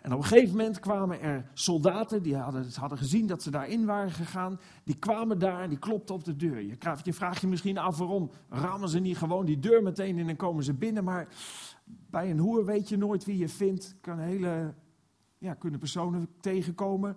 En 0.00 0.12
op 0.12 0.18
een 0.18 0.24
gegeven 0.24 0.56
moment 0.56 0.80
kwamen 0.80 1.20
er 1.20 1.50
soldaten, 1.54 2.22
die 2.22 2.36
hadden, 2.36 2.66
hadden 2.74 2.98
gezien 2.98 3.26
dat 3.26 3.42
ze 3.42 3.50
daarin 3.50 3.84
waren 3.84 4.10
gegaan. 4.10 4.60
Die 4.84 4.96
kwamen 4.96 5.38
daar 5.38 5.60
en 5.60 5.68
die 5.68 5.78
klopten 5.78 6.14
op 6.14 6.24
de 6.24 6.36
deur. 6.36 6.60
Je, 6.60 6.76
je 7.02 7.12
vraagt 7.12 7.40
je 7.40 7.46
misschien 7.46 7.78
af 7.78 7.98
waarom 7.98 8.30
rammen 8.48 8.88
ze 8.88 8.98
niet 8.98 9.18
gewoon 9.18 9.46
die 9.46 9.58
deur 9.58 9.82
meteen 9.82 10.18
in 10.18 10.28
en 10.28 10.36
komen 10.36 10.64
ze 10.64 10.74
binnen. 10.74 11.04
Maar 11.04 11.28
bij 11.84 12.30
een 12.30 12.38
hoer 12.38 12.64
weet 12.64 12.88
je 12.88 12.96
nooit 12.96 13.24
wie 13.24 13.38
je 13.38 13.48
vindt. 13.48 13.96
Kan 14.00 14.18
hele, 14.18 14.74
ja, 15.38 15.54
kunnen 15.54 15.78
personen 15.78 16.28
tegenkomen 16.40 17.16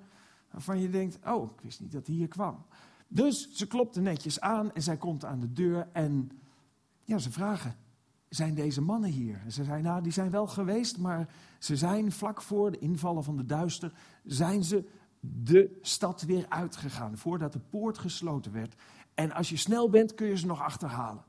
waarvan 0.52 0.80
je 0.80 0.90
denkt, 0.90 1.20
oh, 1.26 1.52
ik 1.52 1.62
wist 1.62 1.80
niet 1.80 1.92
dat 1.92 2.08
hij 2.08 2.16
hier 2.16 2.28
kwam. 2.28 2.66
Dus 3.08 3.52
ze 3.52 3.68
klopte 3.68 4.02
netjes 4.02 4.40
aan 4.40 4.74
en 4.74 4.82
zij 4.82 4.98
komt 4.98 5.26
aan 5.26 5.40
de 5.40 5.54
deur 5.54 5.88
en 5.92 6.32
ja, 7.06 7.18
ze 7.18 7.32
vragen, 7.32 7.76
zijn 8.30 8.56
deze 8.56 8.82
mannen 8.82 9.10
hier? 9.10 9.42
En 9.44 9.52
ze 9.52 9.64
zei, 9.64 9.82
nou, 9.82 10.02
die 10.02 10.12
zijn 10.12 10.32
wel 10.32 10.48
geweest, 10.48 10.98
maar 10.98 11.34
ze 11.60 11.76
zijn 11.76 12.12
vlak 12.12 12.42
voor 12.42 12.72
de 12.72 12.78
invallen 12.78 13.24
van 13.24 13.38
de 13.38 13.46
duister, 13.46 13.94
zijn 14.24 14.64
ze 14.64 14.90
de 15.20 15.78
stad 15.82 16.22
weer 16.22 16.46
uitgegaan, 16.50 17.18
voordat 17.18 17.54
de 17.54 17.60
poort 17.60 17.98
gesloten 17.98 18.52
werd. 18.52 18.76
En 19.14 19.32
als 19.32 19.50
je 19.50 19.58
snel 19.58 19.90
bent, 19.90 20.14
kun 20.14 20.28
je 20.28 20.38
ze 20.38 20.46
nog 20.46 20.62
achterhalen. 20.62 21.24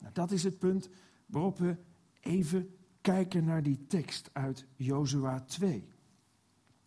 Nou, 0.00 0.12
dat 0.12 0.30
is 0.30 0.42
het 0.42 0.58
punt 0.58 0.88
waarop 1.26 1.58
we 1.58 1.76
even 2.20 2.76
kijken 3.00 3.44
naar 3.44 3.62
die 3.62 3.86
tekst 3.86 4.30
uit 4.32 4.66
Jozua 4.76 5.40
2. 5.40 5.88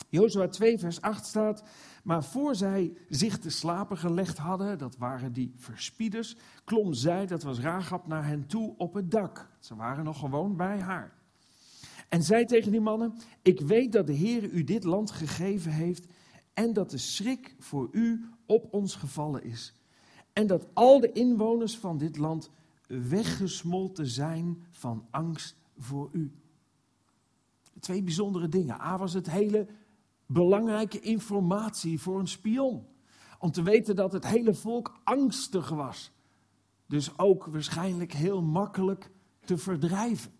Jozua 0.10 0.48
2, 0.48 0.80
vers 0.80 1.02
8 1.02 1.26
staat, 1.26 1.64
maar 2.04 2.24
voor 2.24 2.56
zij 2.56 2.94
zich 3.10 3.38
te 3.38 3.50
slapen 3.50 3.98
gelegd 3.98 4.38
hadden, 4.38 4.78
dat 4.78 4.98
waren 4.98 5.34
die 5.34 5.54
verspieders, 5.58 6.36
klom 6.64 6.94
zij, 6.94 7.26
dat 7.26 7.44
was 7.44 7.60
Ragab, 7.60 8.08
naar 8.08 8.26
hen 8.26 8.48
toe 8.48 8.74
op 8.78 8.94
het 8.94 9.12
dak. 9.12 9.50
Ze 9.60 9.76
waren 9.76 10.04
nog 10.04 10.20
gewoon 10.20 10.56
bij 10.56 10.80
haar. 10.80 11.18
En 12.10 12.24
zei 12.24 12.46
tegen 12.46 12.72
die 12.72 12.82
mannen, 12.82 13.14
ik 13.42 13.60
weet 13.60 13.92
dat 13.92 14.08
de 14.08 14.14
Heer 14.14 14.44
u 14.44 14.64
dit 14.64 14.84
land 14.84 15.12
gegeven 15.12 15.72
heeft 15.72 16.06
en 16.54 16.74
dat 16.74 16.90
de 16.90 16.98
schrik 16.98 17.56
voor 17.60 17.90
u 17.92 18.30
op 18.46 18.74
ons 18.74 18.96
gevallen 18.96 19.44
is. 19.44 19.74
En 20.34 20.48
dat 20.48 20.68
al 20.74 21.00
de 21.00 21.12
inwoners 21.12 21.78
van 21.78 21.98
dit 21.98 22.18
land 22.18 22.50
weggesmolten 22.88 24.08
zijn 24.08 24.66
van 24.72 25.08
angst 25.10 25.56
voor 25.78 26.10
u. 26.12 26.32
Twee 27.80 28.04
bijzondere 28.04 28.50
dingen. 28.50 28.82
A 28.82 28.98
was 28.98 29.14
het 29.14 29.30
hele 29.30 29.68
belangrijke 30.32 31.00
informatie 31.00 32.00
voor 32.00 32.20
een 32.20 32.28
spion. 32.28 32.86
Om 33.40 33.52
te 33.52 33.64
weten 33.64 33.96
dat 33.96 34.12
het 34.12 34.28
hele 34.28 34.54
volk 34.54 35.00
angstig 35.04 35.70
was. 35.70 36.12
Dus 36.88 37.18
ook 37.18 37.46
waarschijnlijk 37.46 38.14
heel 38.14 38.42
makkelijk 38.42 39.12
te 39.46 39.58
verdrijven. 39.58 40.32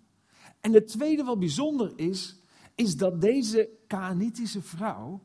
En 0.60 0.74
het 0.74 0.88
tweede 0.88 1.24
wat 1.24 1.40
bijzonder 1.40 1.92
is, 1.96 2.42
is 2.76 2.98
dat 2.98 3.22
deze 3.22 3.70
Kaanitische 3.88 4.62
vrouw 4.62 5.22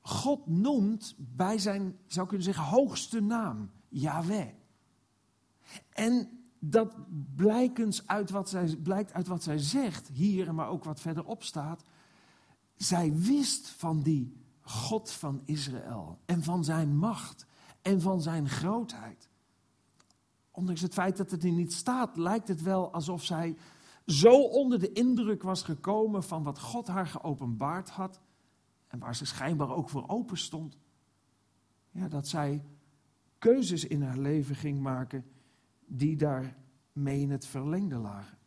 God 0.00 0.46
noemt 0.46 1.14
bij 1.18 1.58
zijn, 1.58 1.98
zou 2.06 2.26
kunnen 2.26 2.44
zeggen, 2.44 2.64
hoogste 2.64 3.20
naam, 3.20 3.70
Yahweh. 3.88 4.48
En 5.90 6.28
dat 6.58 6.94
blijkens 7.36 8.06
uit 8.06 8.30
wat 8.30 8.48
zij, 8.48 8.76
blijkt 8.76 9.12
uit 9.12 9.26
wat 9.26 9.42
zij 9.42 9.58
zegt 9.58 10.08
hier, 10.08 10.54
maar 10.54 10.68
ook 10.68 10.84
wat 10.84 11.00
verderop 11.00 11.42
staat, 11.42 11.84
zij 12.84 13.16
wist 13.16 13.68
van 13.68 14.02
die 14.02 14.36
God 14.60 15.10
van 15.10 15.42
Israël 15.44 16.18
en 16.24 16.42
van 16.42 16.64
zijn 16.64 16.96
macht 16.96 17.46
en 17.82 18.00
van 18.00 18.22
zijn 18.22 18.48
grootheid. 18.48 19.28
Ondanks 20.50 20.80
het 20.80 20.92
feit 20.92 21.16
dat 21.16 21.30
het 21.30 21.44
er 21.44 21.50
niet 21.50 21.72
staat, 21.72 22.16
lijkt 22.16 22.48
het 22.48 22.62
wel 22.62 22.92
alsof 22.92 23.24
zij 23.24 23.56
zo 24.06 24.42
onder 24.42 24.78
de 24.78 24.92
indruk 24.92 25.42
was 25.42 25.62
gekomen 25.62 26.22
van 26.22 26.42
wat 26.42 26.58
God 26.58 26.86
haar 26.86 27.06
geopenbaard 27.06 27.90
had 27.90 28.20
en 28.86 28.98
waar 28.98 29.16
ze 29.16 29.26
schijnbaar 29.26 29.70
ook 29.70 29.88
voor 29.88 30.08
open 30.08 30.38
stond. 30.38 30.78
Ja, 31.90 32.08
dat 32.08 32.28
zij 32.28 32.64
keuzes 33.38 33.84
in 33.84 34.02
haar 34.02 34.18
leven 34.18 34.54
ging 34.54 34.80
maken 34.80 35.24
die 35.86 36.16
daarmee 36.16 37.20
in 37.20 37.30
het 37.30 37.46
verlengde 37.46 37.96
lagen. 37.96 38.38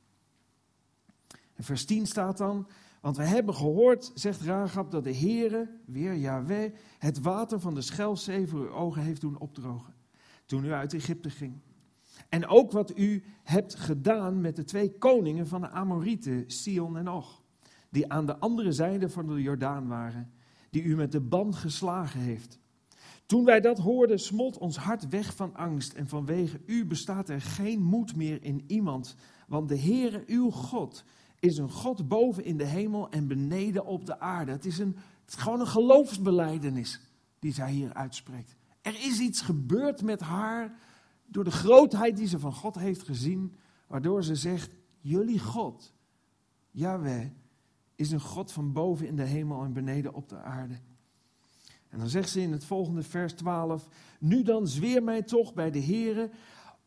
En 1.53 1.63
vers 1.63 1.85
10 1.85 2.05
staat 2.05 2.37
dan, 2.37 2.67
want 3.07 3.19
we 3.19 3.25
hebben 3.25 3.55
gehoord, 3.55 4.11
zegt 4.13 4.41
Ragab, 4.41 4.91
dat 4.91 5.03
de 5.03 5.15
Heere, 5.15 5.69
weer 5.85 6.15
Yahweh, 6.15 6.73
het 6.97 7.19
water 7.19 7.59
van 7.59 7.73
de 7.73 7.81
Schelzee 7.81 8.47
voor 8.47 8.59
uw 8.59 8.71
ogen 8.71 9.01
heeft 9.01 9.21
doen 9.21 9.39
opdrogen. 9.39 9.93
Toen 10.45 10.65
u 10.65 10.71
uit 10.71 10.93
Egypte 10.93 11.29
ging. 11.29 11.59
En 12.29 12.47
ook 12.47 12.71
wat 12.71 12.97
u 12.97 13.23
hebt 13.43 13.75
gedaan 13.75 14.41
met 14.41 14.55
de 14.55 14.63
twee 14.63 14.97
koningen 14.97 15.47
van 15.47 15.61
de 15.61 15.69
Amorieten, 15.69 16.43
Sion 16.47 16.97
en 16.97 17.09
Och. 17.09 17.41
Die 17.89 18.11
aan 18.11 18.25
de 18.25 18.37
andere 18.37 18.71
zijde 18.71 19.09
van 19.09 19.27
de 19.27 19.41
Jordaan 19.41 19.87
waren. 19.87 20.31
Die 20.69 20.83
u 20.83 20.95
met 20.95 21.11
de 21.11 21.21
band 21.21 21.55
geslagen 21.55 22.19
heeft. 22.19 22.59
Toen 23.25 23.45
wij 23.45 23.61
dat 23.61 23.77
hoorden, 23.77 24.19
smolt 24.19 24.57
ons 24.57 24.77
hart 24.77 25.07
weg 25.07 25.35
van 25.35 25.55
angst. 25.55 25.93
En 25.93 26.07
vanwege 26.07 26.61
u 26.65 26.85
bestaat 26.85 27.29
er 27.29 27.41
geen 27.41 27.81
moed 27.81 28.15
meer 28.15 28.43
in 28.43 28.63
iemand. 28.67 29.15
Want 29.47 29.69
de 29.69 29.79
Heere, 29.79 30.23
uw 30.25 30.49
God, 30.49 31.03
is 31.39 31.57
een 31.57 31.71
God 31.71 32.07
boven 32.07 32.43
in 32.43 32.57
de 32.57 32.65
hemel 32.65 33.09
en 33.09 33.27
beneden 33.27 33.85
op 33.85 34.05
de 34.05 34.19
aarde. 34.19 34.51
Het 34.51 34.65
is, 34.65 34.77
een, 34.77 34.97
gewoon 35.25 35.59
een 35.59 35.67
geloofsbeleidenis 35.67 36.99
die 37.39 37.53
zij 37.53 37.71
hier 37.71 37.93
uitspreekt. 37.93 38.55
Er 38.81 38.95
is 38.95 39.19
iets 39.19 39.41
gebeurd 39.41 40.01
met 40.01 40.19
haar 40.19 40.79
door 41.25 41.43
de 41.43 41.51
grootheid 41.51 42.17
die 42.17 42.27
ze 42.27 42.39
van 42.39 42.53
God 42.53 42.75
heeft 42.75 43.03
gezien, 43.03 43.55
waardoor 43.87 44.23
ze 44.23 44.35
zegt, 44.35 44.75
jullie 44.99 45.39
God, 45.39 45.93
Yahweh, 46.71 47.25
is 47.95 48.11
een 48.11 48.21
God 48.21 48.51
van 48.51 48.71
boven 48.71 49.07
in 49.07 49.15
de 49.15 49.23
hemel 49.23 49.63
en 49.63 49.73
beneden 49.73 50.13
op 50.13 50.29
de 50.29 50.37
aarde. 50.37 50.79
En 51.89 51.99
dan 51.99 52.09
zegt 52.09 52.29
ze 52.29 52.41
in 52.41 52.51
het 52.51 52.65
volgende 52.65 53.03
vers 53.03 53.33
12, 53.33 53.87
nu 54.19 54.43
dan 54.43 54.67
zweer 54.67 55.03
mij 55.03 55.21
toch 55.21 55.53
bij 55.53 55.71
de 55.71 55.81
Heere 55.81 56.29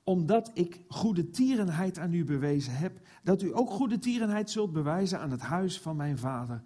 omdat 0.05 0.51
ik 0.55 0.81
goede 0.89 1.31
tierenheid 1.31 1.99
aan 1.99 2.13
u 2.13 2.25
bewezen 2.25 2.77
heb, 2.77 3.01
dat 3.23 3.43
u 3.43 3.57
ook 3.57 3.71
goede 3.71 3.99
tierenheid 3.99 4.51
zult 4.51 4.73
bewijzen 4.73 5.21
aan 5.21 5.31
het 5.31 5.41
huis 5.41 5.81
van 5.81 5.97
mijn 5.97 6.19
vader. 6.19 6.63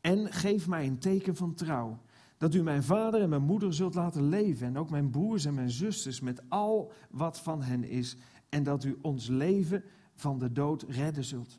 En 0.00 0.32
geef 0.32 0.68
mij 0.68 0.86
een 0.86 0.98
teken 0.98 1.36
van 1.36 1.54
trouw, 1.54 1.98
dat 2.38 2.54
u 2.54 2.62
mijn 2.62 2.82
vader 2.82 3.20
en 3.20 3.28
mijn 3.28 3.42
moeder 3.42 3.74
zult 3.74 3.94
laten 3.94 4.28
leven, 4.28 4.66
en 4.66 4.76
ook 4.76 4.90
mijn 4.90 5.10
broers 5.10 5.44
en 5.44 5.54
mijn 5.54 5.70
zusters 5.70 6.20
met 6.20 6.42
al 6.48 6.92
wat 7.10 7.40
van 7.40 7.62
hen 7.62 7.84
is, 7.84 8.16
en 8.48 8.62
dat 8.62 8.84
u 8.84 8.98
ons 9.02 9.28
leven 9.28 9.84
van 10.14 10.38
de 10.38 10.52
dood 10.52 10.82
redden 10.88 11.24
zult. 11.24 11.58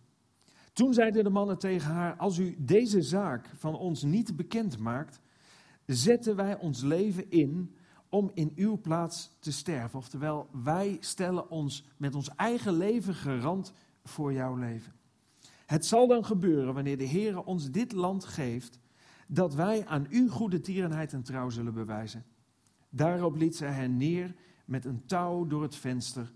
Toen 0.73 0.93
zeiden 0.93 1.23
de 1.23 1.29
mannen 1.29 1.57
tegen 1.57 1.91
haar: 1.91 2.15
Als 2.15 2.37
u 2.37 2.55
deze 2.59 3.01
zaak 3.01 3.49
van 3.55 3.75
ons 3.77 4.03
niet 4.03 4.35
bekend 4.35 4.77
maakt, 4.77 5.19
zetten 5.85 6.35
wij 6.35 6.59
ons 6.59 6.81
leven 6.81 7.29
in 7.29 7.75
om 8.15 8.31
in 8.33 8.51
uw 8.55 8.81
plaats 8.81 9.31
te 9.39 9.51
sterven. 9.51 9.99
Oftewel, 9.99 10.49
wij 10.63 10.97
stellen 10.99 11.49
ons 11.49 11.85
met 11.97 12.15
ons 12.15 12.29
eigen 12.35 12.73
leven 12.73 13.15
garant 13.15 13.73
voor 14.03 14.33
jouw 14.33 14.55
leven. 14.55 14.93
Het 15.65 15.85
zal 15.85 16.07
dan 16.07 16.25
gebeuren 16.25 16.73
wanneer 16.73 16.97
de 16.97 17.03
Heer 17.03 17.43
ons 17.43 17.71
dit 17.71 17.91
land 17.91 18.25
geeft, 18.25 18.79
dat 19.27 19.53
wij 19.53 19.85
aan 19.85 20.07
u 20.09 20.29
goede 20.29 20.61
tierenheid 20.61 21.13
en 21.13 21.23
trouw 21.23 21.49
zullen 21.49 21.73
bewijzen. 21.73 22.25
Daarop 22.89 23.35
liet 23.35 23.55
zij 23.55 23.71
hen 23.71 23.97
neer 23.97 24.35
met 24.65 24.85
een 24.85 25.05
touw 25.05 25.47
door 25.47 25.61
het 25.61 25.75
venster, 25.75 26.33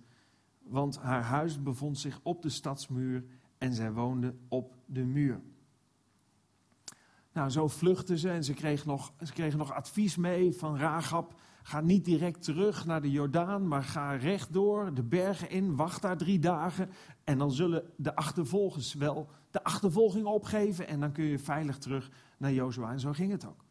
want 0.60 0.98
haar 0.98 1.24
huis 1.24 1.64
bevond 1.64 2.00
zich 2.00 2.20
op 2.24 2.42
de 2.42 2.50
stadsmuur 2.50 3.24
en 3.58 3.74
zij 3.74 3.92
woonde 3.92 4.36
op 4.48 4.76
de 4.86 5.04
muur. 5.06 5.42
Nou, 7.34 7.50
zo 7.50 7.68
vluchtten 7.68 8.18
ze 8.18 8.30
en 8.30 8.44
ze 8.44 8.54
kregen 8.54 8.88
nog, 8.88 9.14
ze 9.26 9.34
kregen 9.34 9.58
nog 9.58 9.74
advies 9.74 10.16
mee 10.16 10.54
van 10.54 10.78
Rahab. 10.78 11.40
Ga 11.64 11.82
niet 11.82 12.06
direct 12.06 12.44
terug 12.44 12.86
naar 12.86 13.02
de 13.02 13.12
Jordaan, 13.12 13.68
maar 13.68 13.84
ga 13.84 14.12
rechtdoor 14.12 14.94
de 14.94 15.04
bergen 15.04 15.50
in. 15.50 15.76
Wacht 15.76 16.02
daar 16.02 16.18
drie 16.18 16.40
dagen 16.40 16.90
en 17.24 17.38
dan 17.38 17.52
zullen 17.52 17.84
de 17.96 18.16
achtervolgers 18.16 18.94
wel 18.94 19.28
de 19.52 19.64
achtervolging 19.64 20.26
opgeven. 20.26 20.88
En 20.88 21.00
dan 21.00 21.12
kun 21.12 21.24
je 21.24 21.40
veilig 21.40 21.78
terug 21.78 22.12
naar 22.38 22.54
Jozua. 22.54 22.92
En 22.92 23.00
zo 23.00 23.12
ging 23.12 23.32
het 23.32 23.46
ook. 23.46 23.66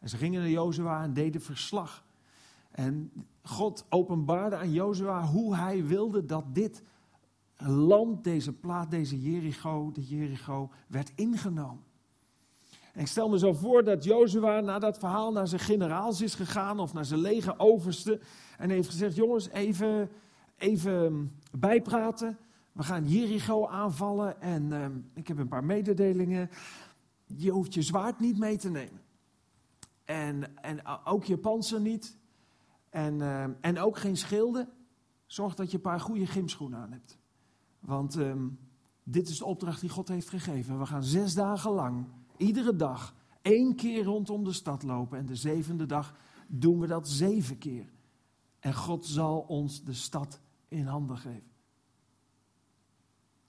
En 0.00 0.08
ze 0.08 0.16
gingen 0.16 0.40
naar 0.40 0.50
Jozua 0.50 1.02
en 1.02 1.12
deden 1.12 1.40
verslag. 1.40 2.04
En 2.70 3.12
God 3.42 3.86
openbaarde 3.88 4.56
aan 4.56 4.72
Jozua 4.72 5.26
hoe 5.26 5.56
hij 5.56 5.86
wilde 5.86 6.24
dat 6.24 6.54
dit 6.54 6.82
land, 7.56 8.24
deze 8.24 8.52
plaat, 8.52 8.90
deze 8.90 9.20
Jericho, 9.20 9.90
de 9.92 10.04
Jericho, 10.04 10.70
werd 10.86 11.12
ingenomen. 11.14 11.84
En 12.92 13.00
ik 13.00 13.06
stel 13.06 13.28
me 13.28 13.38
zo 13.38 13.52
voor 13.52 13.84
dat 13.84 14.04
Jozua 14.04 14.60
na 14.60 14.78
dat 14.78 14.98
verhaal 14.98 15.32
naar 15.32 15.48
zijn 15.48 15.60
generaals 15.60 16.20
is 16.20 16.34
gegaan 16.34 16.78
of 16.78 16.92
naar 16.92 17.04
zijn 17.04 17.20
legeroverste 17.20 18.20
en 18.58 18.70
heeft 18.70 18.88
gezegd, 18.88 19.16
jongens, 19.16 19.48
even, 19.48 20.10
even 20.56 21.32
bijpraten. 21.58 22.38
We 22.72 22.82
gaan 22.82 23.08
Jericho 23.08 23.66
aanvallen 23.66 24.40
en 24.40 24.62
uh, 24.62 24.86
ik 25.14 25.28
heb 25.28 25.38
een 25.38 25.48
paar 25.48 25.64
mededelingen. 25.64 26.50
Je 27.26 27.50
hoeft 27.50 27.74
je 27.74 27.82
zwaard 27.82 28.20
niet 28.20 28.38
mee 28.38 28.56
te 28.56 28.70
nemen. 28.70 29.00
En, 30.04 30.56
en 30.56 30.86
ook 31.04 31.24
je 31.24 31.38
panzer 31.38 31.80
niet. 31.80 32.16
En, 32.90 33.14
uh, 33.18 33.44
en 33.60 33.78
ook 33.78 33.98
geen 33.98 34.16
schilden. 34.16 34.68
Zorg 35.26 35.54
dat 35.54 35.70
je 35.70 35.76
een 35.76 35.82
paar 35.82 36.00
goede 36.00 36.26
gymschoenen 36.26 36.78
aan 36.78 36.92
hebt. 36.92 37.18
Want 37.80 38.18
dit 39.02 39.28
is 39.28 39.38
de 39.38 39.44
opdracht 39.44 39.80
die 39.80 39.90
God 39.90 40.08
heeft 40.08 40.28
gegeven. 40.28 40.78
We 40.78 40.86
gaan 40.86 41.04
zes 41.04 41.34
dagen 41.34 41.70
lang, 41.70 42.06
iedere 42.42 42.76
dag, 42.76 43.14
één 43.42 43.74
keer 43.74 44.04
rondom 44.04 44.44
de 44.44 44.52
stad 44.52 44.82
lopen. 44.82 45.18
En 45.18 45.26
de 45.26 45.36
zevende 45.36 45.86
dag 45.86 46.14
doen 46.46 46.80
we 46.80 46.86
dat 46.86 47.08
zeven 47.08 47.58
keer. 47.58 47.92
En 48.58 48.74
God 48.74 49.06
zal 49.06 49.40
ons 49.40 49.84
de 49.84 49.92
stad 49.92 50.40
in 50.68 50.86
handen 50.86 51.18
geven. 51.18 51.50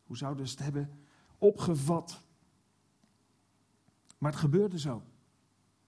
Hoe 0.03 0.17
zouden 0.17 0.47
ze 0.47 0.51
het 0.51 0.63
hebben 0.63 0.99
opgevat? 1.38 2.21
Maar 4.17 4.32
het 4.32 4.39
gebeurde 4.39 4.79
zo. 4.79 5.03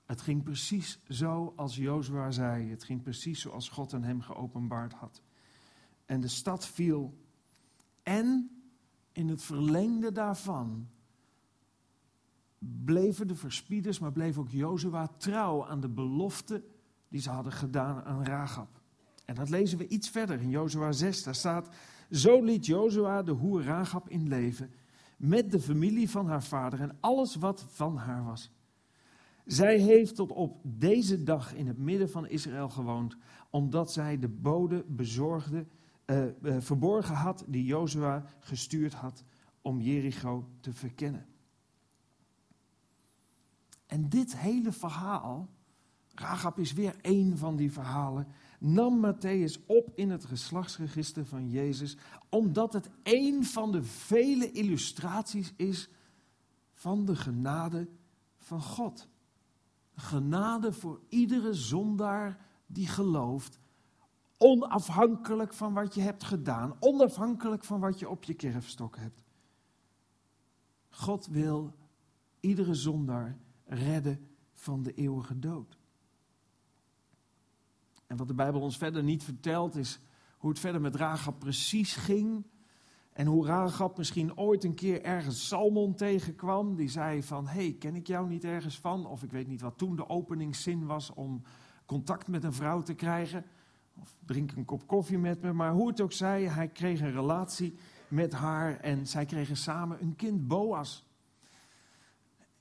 Het 0.05 0.21
ging 0.21 0.43
precies 0.43 0.99
zo 1.07 1.53
als 1.55 1.75
Jozua 1.75 2.31
zei. 2.31 2.69
Het 2.69 2.83
ging 2.83 3.01
precies 3.01 3.41
zoals 3.41 3.69
God 3.69 3.93
aan 3.93 4.03
hem 4.03 4.21
geopenbaard 4.21 4.93
had. 4.93 5.21
En 6.05 6.21
de 6.21 6.27
stad 6.27 6.65
viel. 6.65 7.17
En 8.03 8.49
in 9.11 9.27
het 9.27 9.41
verlengde 9.41 10.11
daarvan 10.11 10.89
bleven 12.85 13.27
de 13.27 13.35
verspieders, 13.35 13.99
maar 13.99 14.11
bleef 14.11 14.37
ook 14.37 14.49
Jozua 14.49 15.07
trouw 15.17 15.65
aan 15.65 15.79
de 15.79 15.89
belofte 15.89 16.63
die 17.07 17.21
ze 17.21 17.29
hadden 17.29 17.53
gedaan 17.53 18.03
aan 18.03 18.25
Rahab. 18.25 18.81
En 19.25 19.35
dat 19.35 19.49
lezen 19.49 19.77
we 19.77 19.87
iets 19.87 20.09
verder 20.09 20.41
in 20.41 20.49
Jozua 20.49 20.91
6. 20.91 21.23
Daar 21.23 21.35
staat, 21.35 21.69
zo 22.11 22.43
liet 22.43 22.65
Jozua 22.65 23.23
de 23.23 23.31
hoer 23.31 23.63
Rahab 23.63 24.09
in 24.09 24.27
leven, 24.27 24.73
met 25.17 25.51
de 25.51 25.59
familie 25.59 26.09
van 26.09 26.27
haar 26.27 26.43
vader 26.43 26.81
en 26.81 26.97
alles 26.99 27.35
wat 27.35 27.65
van 27.69 27.97
haar 27.97 28.23
was. 28.23 28.51
Zij 29.45 29.77
heeft 29.77 30.15
tot 30.15 30.31
op 30.31 30.59
deze 30.63 31.23
dag 31.23 31.53
in 31.53 31.67
het 31.67 31.77
midden 31.77 32.09
van 32.09 32.27
Israël 32.27 32.69
gewoond, 32.69 33.17
omdat 33.49 33.91
zij 33.91 34.19
de 34.19 34.27
bode 34.27 34.85
bezorgde, 34.87 35.65
uh, 36.05 36.25
uh, 36.41 36.55
verborgen 36.59 37.15
had 37.15 37.45
die 37.47 37.65
Jozua 37.65 38.25
gestuurd 38.39 38.93
had 38.93 39.23
om 39.61 39.81
Jericho 39.81 40.47
te 40.59 40.73
verkennen. 40.73 41.25
En 43.85 44.09
dit 44.09 44.37
hele 44.37 44.71
verhaal, 44.71 45.49
Rahab 46.13 46.59
is 46.59 46.73
weer 46.73 46.95
één 47.01 47.37
van 47.37 47.55
die 47.55 47.71
verhalen, 47.71 48.27
nam 48.59 49.05
Matthäus 49.05 49.65
op 49.65 49.91
in 49.95 50.09
het 50.09 50.25
geslachtsregister 50.25 51.25
van 51.25 51.49
Jezus, 51.49 51.97
omdat 52.29 52.73
het 52.73 52.89
één 53.03 53.43
van 53.43 53.71
de 53.71 53.83
vele 53.83 54.51
illustraties 54.51 55.53
is 55.55 55.89
van 56.73 57.05
de 57.05 57.15
genade 57.15 57.87
van 58.37 58.61
God. 58.61 59.07
Genade 59.95 60.73
voor 60.73 61.01
iedere 61.09 61.53
zondaar 61.53 62.45
die 62.65 62.87
gelooft, 62.87 63.59
onafhankelijk 64.37 65.53
van 65.53 65.73
wat 65.73 65.93
je 65.93 66.01
hebt 66.01 66.23
gedaan, 66.23 66.75
onafhankelijk 66.79 67.63
van 67.63 67.79
wat 67.79 67.99
je 67.99 68.09
op 68.09 68.23
je 68.23 68.33
kerfstok 68.33 68.97
hebt. 68.97 69.23
God 70.89 71.25
wil 71.25 71.73
iedere 72.39 72.73
zondaar 72.73 73.37
redden 73.65 74.27
van 74.53 74.83
de 74.83 74.93
eeuwige 74.93 75.39
dood. 75.39 75.77
En 78.07 78.17
wat 78.17 78.27
de 78.27 78.33
Bijbel 78.33 78.61
ons 78.61 78.77
verder 78.77 79.03
niet 79.03 79.23
vertelt 79.23 79.75
is 79.75 79.99
hoe 80.37 80.49
het 80.49 80.59
verder 80.59 80.81
met 80.81 80.95
Rahab 80.95 81.39
precies 81.39 81.95
ging. 81.95 82.45
En 83.13 83.25
hoe 83.25 83.45
Rahab 83.45 83.97
misschien 83.97 84.37
ooit 84.37 84.63
een 84.63 84.73
keer 84.73 85.03
ergens 85.03 85.47
Salmon 85.47 85.95
tegenkwam. 85.95 86.75
Die 86.75 86.89
zei 86.89 87.23
van, 87.23 87.47
hey, 87.47 87.75
ken 87.79 87.95
ik 87.95 88.07
jou 88.07 88.27
niet 88.27 88.43
ergens 88.43 88.79
van? 88.79 89.05
Of 89.05 89.23
ik 89.23 89.31
weet 89.31 89.47
niet 89.47 89.61
wat 89.61 89.77
toen 89.77 89.95
de 89.95 90.09
openingszin 90.09 90.85
was 90.85 91.13
om 91.13 91.41
contact 91.85 92.27
met 92.27 92.43
een 92.43 92.53
vrouw 92.53 92.81
te 92.81 92.93
krijgen. 92.93 93.45
Of 94.01 94.17
drink 94.25 94.51
een 94.51 94.65
kop 94.65 94.87
koffie 94.87 95.17
met 95.17 95.41
me. 95.41 95.53
Maar 95.53 95.71
hoe 95.71 95.87
het 95.87 96.01
ook 96.01 96.11
zij, 96.11 96.43
hij 96.43 96.67
kreeg 96.67 96.99
een 96.99 97.13
relatie 97.13 97.75
met 98.07 98.33
haar. 98.33 98.79
En 98.79 99.07
zij 99.07 99.25
kregen 99.25 99.57
samen 99.57 100.01
een 100.01 100.15
kind, 100.15 100.47
Boas. 100.47 101.05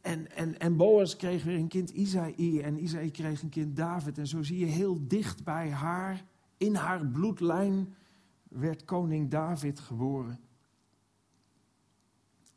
En, 0.05 0.31
en, 0.37 0.59
en 0.61 0.77
Boas 0.77 1.17
kreeg 1.17 1.45
weer 1.45 1.59
een 1.59 1.69
kind 1.69 1.91
Isaïe 1.91 2.63
en 2.63 2.83
Isaïe 2.83 3.11
kreeg 3.11 3.43
een 3.43 3.49
kind 3.49 3.77
David. 3.77 4.19
En 4.19 4.27
zo 4.27 4.43
zie 4.43 4.59
je 4.59 4.67
heel 4.67 4.99
dicht 5.09 5.45
bij 5.45 5.71
haar, 5.71 6.25
in 6.57 6.75
haar 6.75 7.07
bloedlijn, 7.07 7.95
werd 8.49 8.85
koning 8.85 9.31
David 9.31 9.81
geboren. 9.81 10.41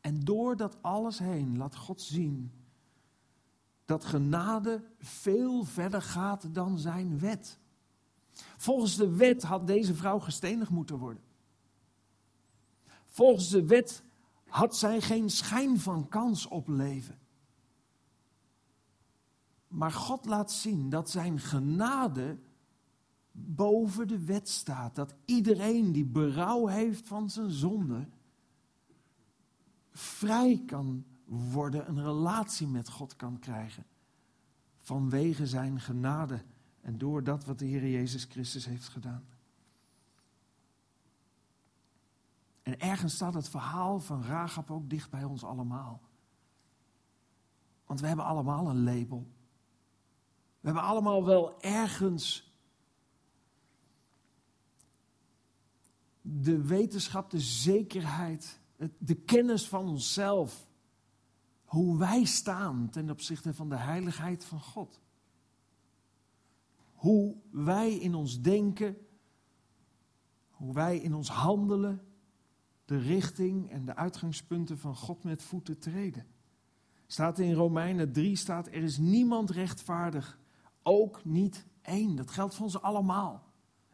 En 0.02 0.20
door 0.20 0.56
dat 0.56 0.78
alles 0.82 1.20
heen 1.20 1.58
laat 1.58 1.76
God 1.76 2.02
zien 2.02 2.52
dat 3.86 4.06
genade 4.06 4.84
veel 5.00 5.64
verder 5.64 6.02
gaat 6.02 6.54
dan 6.54 6.80
zijn 6.80 7.20
wet. 7.20 7.58
Volgens 8.58 8.96
de 8.96 9.16
wet 9.16 9.44
had 9.44 9.68
deze 9.68 9.96
vrouw 9.96 10.20
gestenigd 10.20 10.72
moeten 10.72 10.98
worden. 10.98 11.24
Volgens 13.06 13.50
de 13.50 13.66
wet 13.66 14.04
had 14.48 14.78
zij 14.78 15.02
geen 15.02 15.30
schijn 15.30 15.80
van 15.80 16.08
kans 16.08 16.48
op 16.48 16.68
leven. 16.68 17.26
Maar 19.68 19.92
God 19.92 20.26
laat 20.26 20.52
zien 20.52 20.90
dat 20.90 21.10
zijn 21.10 21.40
genade 21.40 22.38
boven 23.32 24.08
de 24.08 24.20
wet 24.20 24.50
staat. 24.50 24.96
Dat 24.96 25.16
iedereen 25.26 25.92
die 25.92 26.06
berouw 26.06 26.68
heeft 26.68 27.08
van 27.08 27.30
zijn 27.30 27.52
zonde 27.52 28.08
vrij 29.92 30.64
kan 30.66 31.06
worden, 31.26 31.90
een 31.90 32.04
relatie 32.04 32.68
met 32.68 32.90
God 32.90 33.16
kan 33.16 33.40
krijgen. 33.40 33.86
Vanwege 34.78 35.48
zijn 35.48 35.80
genade 35.80 36.44
en 36.82 36.98
door 36.98 37.24
dat 37.24 37.46
wat 37.46 37.60
de 37.60 37.66
Heer 37.66 37.90
Jezus 37.90 38.24
Christus 38.24 38.66
heeft 38.66 38.88
gedaan. 38.88 39.26
En 42.62 42.80
ergens 42.80 43.14
staat 43.14 43.34
het 43.34 43.50
verhaal 43.50 44.00
van 44.00 44.24
Rahab 44.24 44.72
ook 44.72 44.90
dicht 44.90 45.10
bij 45.10 45.24
ons 45.24 45.44
allemaal. 45.44 46.02
Want 47.86 48.00
we 48.00 48.08
hebben 48.08 48.26
allemaal 48.26 48.70
een 48.70 48.84
label. 48.84 49.28
We 50.68 50.74
hebben 50.74 50.92
allemaal 50.92 51.26
wel 51.26 51.62
ergens 51.62 52.54
de 56.22 56.62
wetenschap, 56.62 57.30
de 57.30 57.40
zekerheid, 57.40 58.60
de 58.98 59.16
kennis 59.16 59.68
van 59.68 59.88
onszelf. 59.88 60.68
Hoe 61.66 61.98
wij 61.98 62.24
staan 62.24 62.90
ten 62.90 63.10
opzichte 63.10 63.54
van 63.54 63.70
de 63.70 63.76
heiligheid 63.76 64.46
van 64.46 64.60
God. 64.60 65.02
Hoe 66.94 67.36
wij 67.52 67.94
in 67.94 68.16
ons 68.16 68.42
denken, 68.42 68.98
hoe 70.50 70.74
wij 70.74 70.98
in 70.98 71.14
ons 71.14 71.30
handelen, 71.30 72.02
de 72.86 72.98
richting 72.98 73.72
en 73.72 73.86
de 73.86 73.96
uitgangspunten 73.96 74.78
van 74.78 74.96
God 74.96 75.24
met 75.24 75.44
voeten 75.44 75.80
treden. 75.80 76.28
Staat 77.06 77.40
in 77.40 77.54
Romeinen 77.54 78.12
3 78.12 78.36
staat 78.36 78.68
er 78.68 78.84
is 78.84 78.98
niemand 78.98 79.50
rechtvaardig 79.50 80.40
ook 80.88 81.26
niet 81.26 81.66
één. 81.82 82.16
Dat 82.16 82.32
geldt 82.32 82.56
voor 82.56 82.66
ons 82.66 82.82
allemaal. 82.82 83.44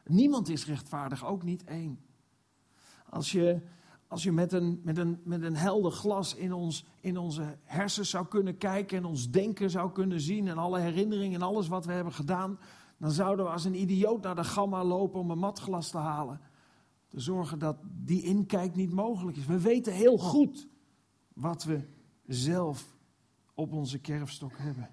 Niemand 0.06 0.50
is 0.50 0.66
rechtvaardig, 0.66 1.26
ook 1.26 1.44
niet 1.44 1.64
één. 1.64 2.00
Als 3.10 3.32
je, 3.32 3.62
als 4.08 4.24
je 4.24 4.32
met, 4.32 4.54
een, 4.54 4.82
met, 4.84 4.98
een, 4.98 5.22
met 5.24 5.44
een 5.44 5.56
helder 5.56 5.92
glas 5.92 6.36
in, 6.36 6.54
ons, 6.54 6.86
in 7.00 7.18
onze 7.18 7.58
hersens 7.64 8.10
zou 8.10 8.28
kunnen 8.28 8.58
kijken 8.58 8.98
en 8.98 9.06
ons 9.06 9.30
denken 9.30 9.70
zou 9.70 9.92
kunnen 9.92 10.22
zien 10.22 10.48
en 10.48 10.58
alle 10.58 10.80
herinneringen 10.80 11.42
en 11.42 11.48
alles 11.48 11.68
wat 11.68 11.86
we 11.86 11.92
hebben 11.92 12.14
gedaan, 12.14 12.60
dan 12.98 13.12
zouden 13.12 13.46
we 13.46 13.52
als 13.52 13.66
een 13.66 13.82
idioot 13.82 14.22
naar 14.22 14.36
de 14.36 14.44
gamma 14.44 14.84
lopen 14.84 15.20
om 15.20 15.32
een 15.32 15.38
matglas 15.38 15.90
te 15.90 15.98
halen. 15.98 16.40
Te 17.08 17.20
zorgen 17.20 17.60
dat 17.60 17.78
die 17.84 18.24
inkijk 18.24 18.76
niet 18.76 18.94
mogelijk 18.94 19.38
is. 19.38 19.46
We 19.46 19.60
weten 19.60 19.94
heel 19.94 20.18
goed 20.18 20.68
wat 21.34 21.64
we 21.64 21.88
zelf 22.26 22.96
op 23.54 23.72
onze 23.72 24.00
kerfstok 24.00 24.58
hebben. 24.58 24.90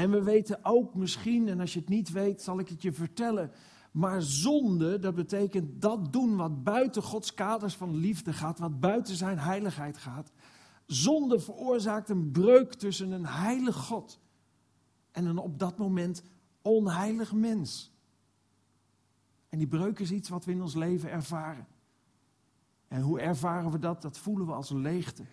En 0.00 0.10
we 0.10 0.22
weten 0.22 0.58
ook 0.64 0.94
misschien, 0.94 1.48
en 1.48 1.60
als 1.60 1.72
je 1.72 1.78
het 1.78 1.88
niet 1.88 2.10
weet, 2.10 2.42
zal 2.42 2.58
ik 2.58 2.68
het 2.68 2.82
je 2.82 2.92
vertellen. 2.92 3.50
Maar 3.90 4.22
zonde, 4.22 4.98
dat 4.98 5.14
betekent 5.14 5.82
dat 5.82 6.12
doen 6.12 6.36
wat 6.36 6.64
buiten 6.64 7.02
Gods 7.02 7.34
kaders 7.34 7.74
van 7.74 7.96
liefde 7.96 8.32
gaat, 8.32 8.58
wat 8.58 8.80
buiten 8.80 9.16
zijn 9.16 9.38
heiligheid 9.38 9.98
gaat. 9.98 10.32
Zonde 10.86 11.40
veroorzaakt 11.40 12.08
een 12.08 12.30
breuk 12.30 12.74
tussen 12.74 13.10
een 13.10 13.26
heilig 13.26 13.76
God 13.76 14.20
en 15.10 15.24
een 15.24 15.38
op 15.38 15.58
dat 15.58 15.78
moment 15.78 16.22
onheilig 16.62 17.32
mens. 17.32 17.92
En 19.48 19.58
die 19.58 19.68
breuk 19.68 19.98
is 19.98 20.10
iets 20.10 20.28
wat 20.28 20.44
we 20.44 20.52
in 20.52 20.62
ons 20.62 20.74
leven 20.74 21.10
ervaren. 21.10 21.66
En 22.88 23.00
hoe 23.00 23.20
ervaren 23.20 23.70
we 23.70 23.78
dat? 23.78 24.02
Dat 24.02 24.18
voelen 24.18 24.46
we 24.46 24.52
als 24.52 24.70
leegte. 24.70 25.24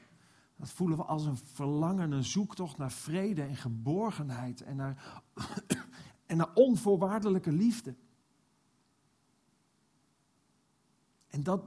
Dat 0.58 0.70
voelen 0.70 0.98
we 0.98 1.04
als 1.04 1.26
een 1.26 1.38
verlangen, 1.38 2.12
een 2.12 2.24
zoektocht 2.24 2.78
naar 2.78 2.91
vrede 2.91 3.41
en 3.41 3.56
geborgenheid 3.56 4.62
en 4.62 4.76
naar, 4.76 5.24
en 6.26 6.38
naar 6.38 6.54
onvoorwaardelijke 6.54 7.52
liefde. 7.52 7.96
En 11.28 11.43
dat, 11.43 11.63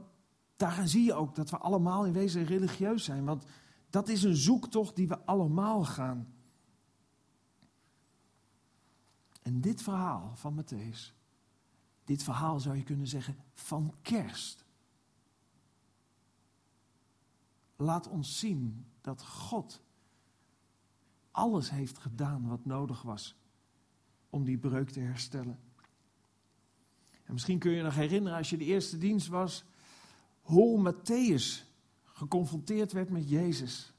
daarin 0.55 0.87
zie 0.87 1.03
je 1.03 1.13
ook 1.13 1.35
dat 1.35 1.49
we 1.49 1.57
allemaal 1.57 2.05
in 2.05 2.13
wezen 2.13 2.45
religieus 2.45 3.03
zijn. 3.03 3.25
Want 3.25 3.45
dat 3.89 4.09
is 4.09 4.23
een 4.23 4.35
zoektocht 4.35 4.95
die 4.95 5.07
we 5.07 5.25
allemaal 5.25 5.83
gaan. 5.85 6.33
En 9.41 9.61
dit 9.61 9.81
verhaal 9.81 10.31
van 10.35 10.63
Matthäus, 10.63 11.13
dit 12.03 12.23
verhaal 12.23 12.59
zou 12.59 12.75
je 12.75 12.83
kunnen 12.83 13.07
zeggen 13.07 13.35
van 13.53 13.93
kerst, 14.01 14.65
laat 17.81 18.07
ons 18.07 18.39
zien 18.39 18.85
dat 19.01 19.23
God 19.23 19.81
alles 21.31 21.69
heeft 21.69 21.97
gedaan 21.97 22.47
wat 22.47 22.65
nodig 22.65 23.01
was 23.01 23.35
om 24.29 24.43
die 24.43 24.57
breuk 24.57 24.89
te 24.89 24.99
herstellen. 24.99 25.59
En 27.23 27.33
misschien 27.33 27.59
kun 27.59 27.71
je 27.71 27.83
nog 27.83 27.95
herinneren 27.95 28.37
als 28.37 28.49
je 28.49 28.57
de 28.57 28.65
eerste 28.65 28.97
dienst 28.97 29.27
was, 29.27 29.63
hoe 30.41 30.93
Matthäus 30.93 31.65
geconfronteerd 32.03 32.91
werd 32.91 33.09
met 33.09 33.29
Jezus. 33.29 33.93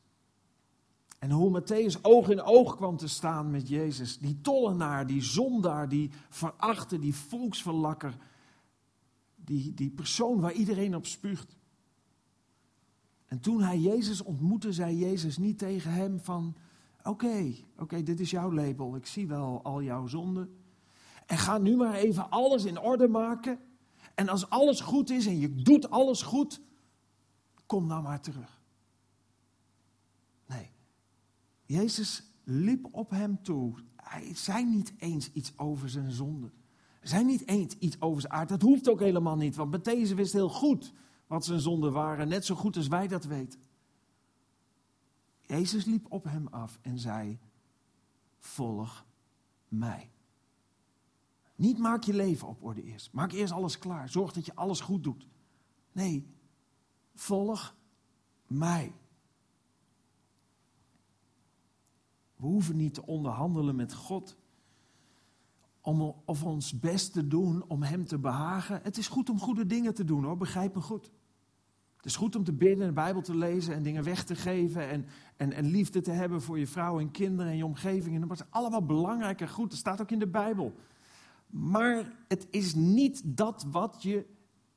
En 1.19 1.31
hoe 1.31 1.61
Matthäus 1.61 2.03
oog 2.03 2.29
in 2.29 2.43
oog 2.43 2.77
kwam 2.77 2.97
te 2.97 3.09
staan 3.09 3.51
met 3.51 3.69
Jezus. 3.69 4.19
Die 4.19 4.41
tollenaar, 4.41 5.07
die 5.07 5.23
zondaar, 5.23 5.89
die 5.89 6.11
verachte, 6.29 6.99
die 6.99 7.15
volksverlakker. 7.15 8.17
Die, 9.37 9.75
die 9.75 9.91
persoon 9.91 10.41
waar 10.41 10.53
iedereen 10.53 10.95
op 10.95 11.07
spuugt. 11.07 11.57
En 13.33 13.41
toen 13.41 13.63
hij 13.63 13.79
Jezus 13.79 14.23
ontmoette, 14.23 14.73
zei 14.73 14.97
Jezus 14.97 15.39
niet 15.39 15.59
tegen 15.59 15.93
hem 15.93 16.21
van... 16.21 16.55
Oké, 17.03 17.55
oké, 17.79 18.03
dit 18.03 18.21
is 18.21 18.31
jouw 18.31 18.53
label. 18.53 18.97
Ik 18.97 19.07
zie 19.07 19.27
wel 19.27 19.61
al 19.63 19.83
jouw 19.83 20.07
zonden. 20.07 20.57
En 21.27 21.39
ga 21.39 21.59
nu 21.59 21.77
maar 21.77 21.95
even 21.95 22.31
alles 22.31 22.65
in 22.65 22.81
orde 22.81 23.09
maken. 23.09 23.59
En 24.15 24.29
als 24.29 24.51
alles 24.51 24.81
goed 24.81 25.11
is 25.11 25.27
en 25.27 25.39
je 25.39 25.55
doet 25.55 25.91
alles 25.91 26.23
goed, 26.23 26.61
kom 27.67 27.87
nou 27.87 28.03
maar 28.03 28.21
terug. 28.21 28.61
Nee, 30.47 30.71
Jezus 31.65 32.23
liep 32.45 32.89
op 32.91 33.11
hem 33.11 33.43
toe. 33.43 33.75
Hij 33.97 34.35
zei 34.35 34.65
niet 34.65 34.93
eens 34.99 35.33
iets 35.33 35.59
over 35.59 35.89
zijn 35.89 36.11
zonde. 36.11 36.51
Hij 36.99 37.09
zei 37.09 37.25
niet 37.25 37.49
eens 37.49 37.75
iets 37.79 38.01
over 38.01 38.21
zijn 38.21 38.33
aard. 38.33 38.49
Dat 38.49 38.63
hoeft 38.63 38.89
ook 38.89 39.01
helemaal 39.01 39.37
niet, 39.37 39.57
want 39.57 39.85
deze 39.85 40.15
wist 40.15 40.33
heel 40.33 40.49
goed 40.49 40.93
wat 41.33 41.45
zijn 41.45 41.61
zonden 41.61 41.93
waren, 41.93 42.29
net 42.29 42.45
zo 42.45 42.55
goed 42.55 42.77
als 42.77 42.89
wij 42.89 43.09
dat 43.09 43.25
weten. 43.25 43.61
Jezus 45.41 45.85
liep 45.85 46.07
op 46.09 46.25
hem 46.25 46.47
af 46.47 46.79
en 46.83 46.99
zei: 46.99 47.39
Volg 48.39 49.05
mij. 49.69 50.11
Niet 51.55 51.79
maak 51.79 52.03
je 52.03 52.15
leven 52.15 52.49
op 52.49 52.63
orde 52.63 52.83
eerst. 52.83 53.13
Maak 53.13 53.33
eerst 53.33 53.53
alles 53.53 53.79
klaar. 53.79 54.09
Zorg 54.09 54.33
dat 54.33 54.47
je 54.47 54.55
alles 54.55 54.81
goed 54.81 55.03
doet. 55.03 55.27
Nee, 55.93 56.27
volg 57.15 57.77
mij. 58.47 58.95
We 62.37 62.47
hoeven 62.47 62.77
niet 62.77 62.95
te 62.95 63.07
onderhandelen 63.07 63.77
met 63.77 63.95
God 63.95 64.37
om 65.81 66.01
of 66.25 66.45
ons 66.45 66.79
best 66.79 67.13
te 67.13 67.27
doen 67.27 67.65
om 67.69 67.83
Hem 67.83 68.07
te 68.07 68.19
behagen. 68.19 68.81
Het 68.83 68.99
is 68.99 69.09
goed 69.09 69.31
om 69.31 69.39
goede 69.39 69.67
dingen 69.67 69.95
te 69.95 70.05
doen 70.05 70.25
hoor, 70.25 70.37
begrijp 70.37 70.75
me 70.75 70.81
goed. 70.81 71.11
Het 72.03 72.11
is 72.11 72.17
goed 72.17 72.37
om 72.37 72.45
te 72.45 72.53
bidden 72.53 72.81
en 72.81 72.87
de 72.87 72.93
Bijbel 72.93 73.23
te 73.23 73.37
lezen 73.37 73.75
en 73.75 73.83
dingen 73.83 74.05
weg 74.05 74.25
te 74.25 74.35
geven 74.35 74.89
en, 74.89 75.07
en, 75.37 75.53
en 75.53 75.65
liefde 75.65 76.01
te 76.01 76.11
hebben 76.11 76.43
voor 76.43 76.59
je 76.59 76.67
vrouw 76.67 77.01
en 77.01 77.11
kinderen 77.11 77.51
en 77.51 77.57
je 77.57 77.65
omgeving. 77.65 78.15
En 78.15 78.29
dat 78.29 78.41
is 78.41 78.51
allemaal 78.51 78.85
belangrijk 78.85 79.41
en 79.41 79.49
goed, 79.49 79.71
dat 79.71 79.79
staat 79.79 80.01
ook 80.01 80.11
in 80.11 80.19
de 80.19 80.27
Bijbel. 80.27 80.75
Maar 81.47 82.13
het 82.29 82.47
is 82.51 82.75
niet 82.75 83.23
dat 83.25 83.67
wat 83.71 84.03
je 84.03 84.27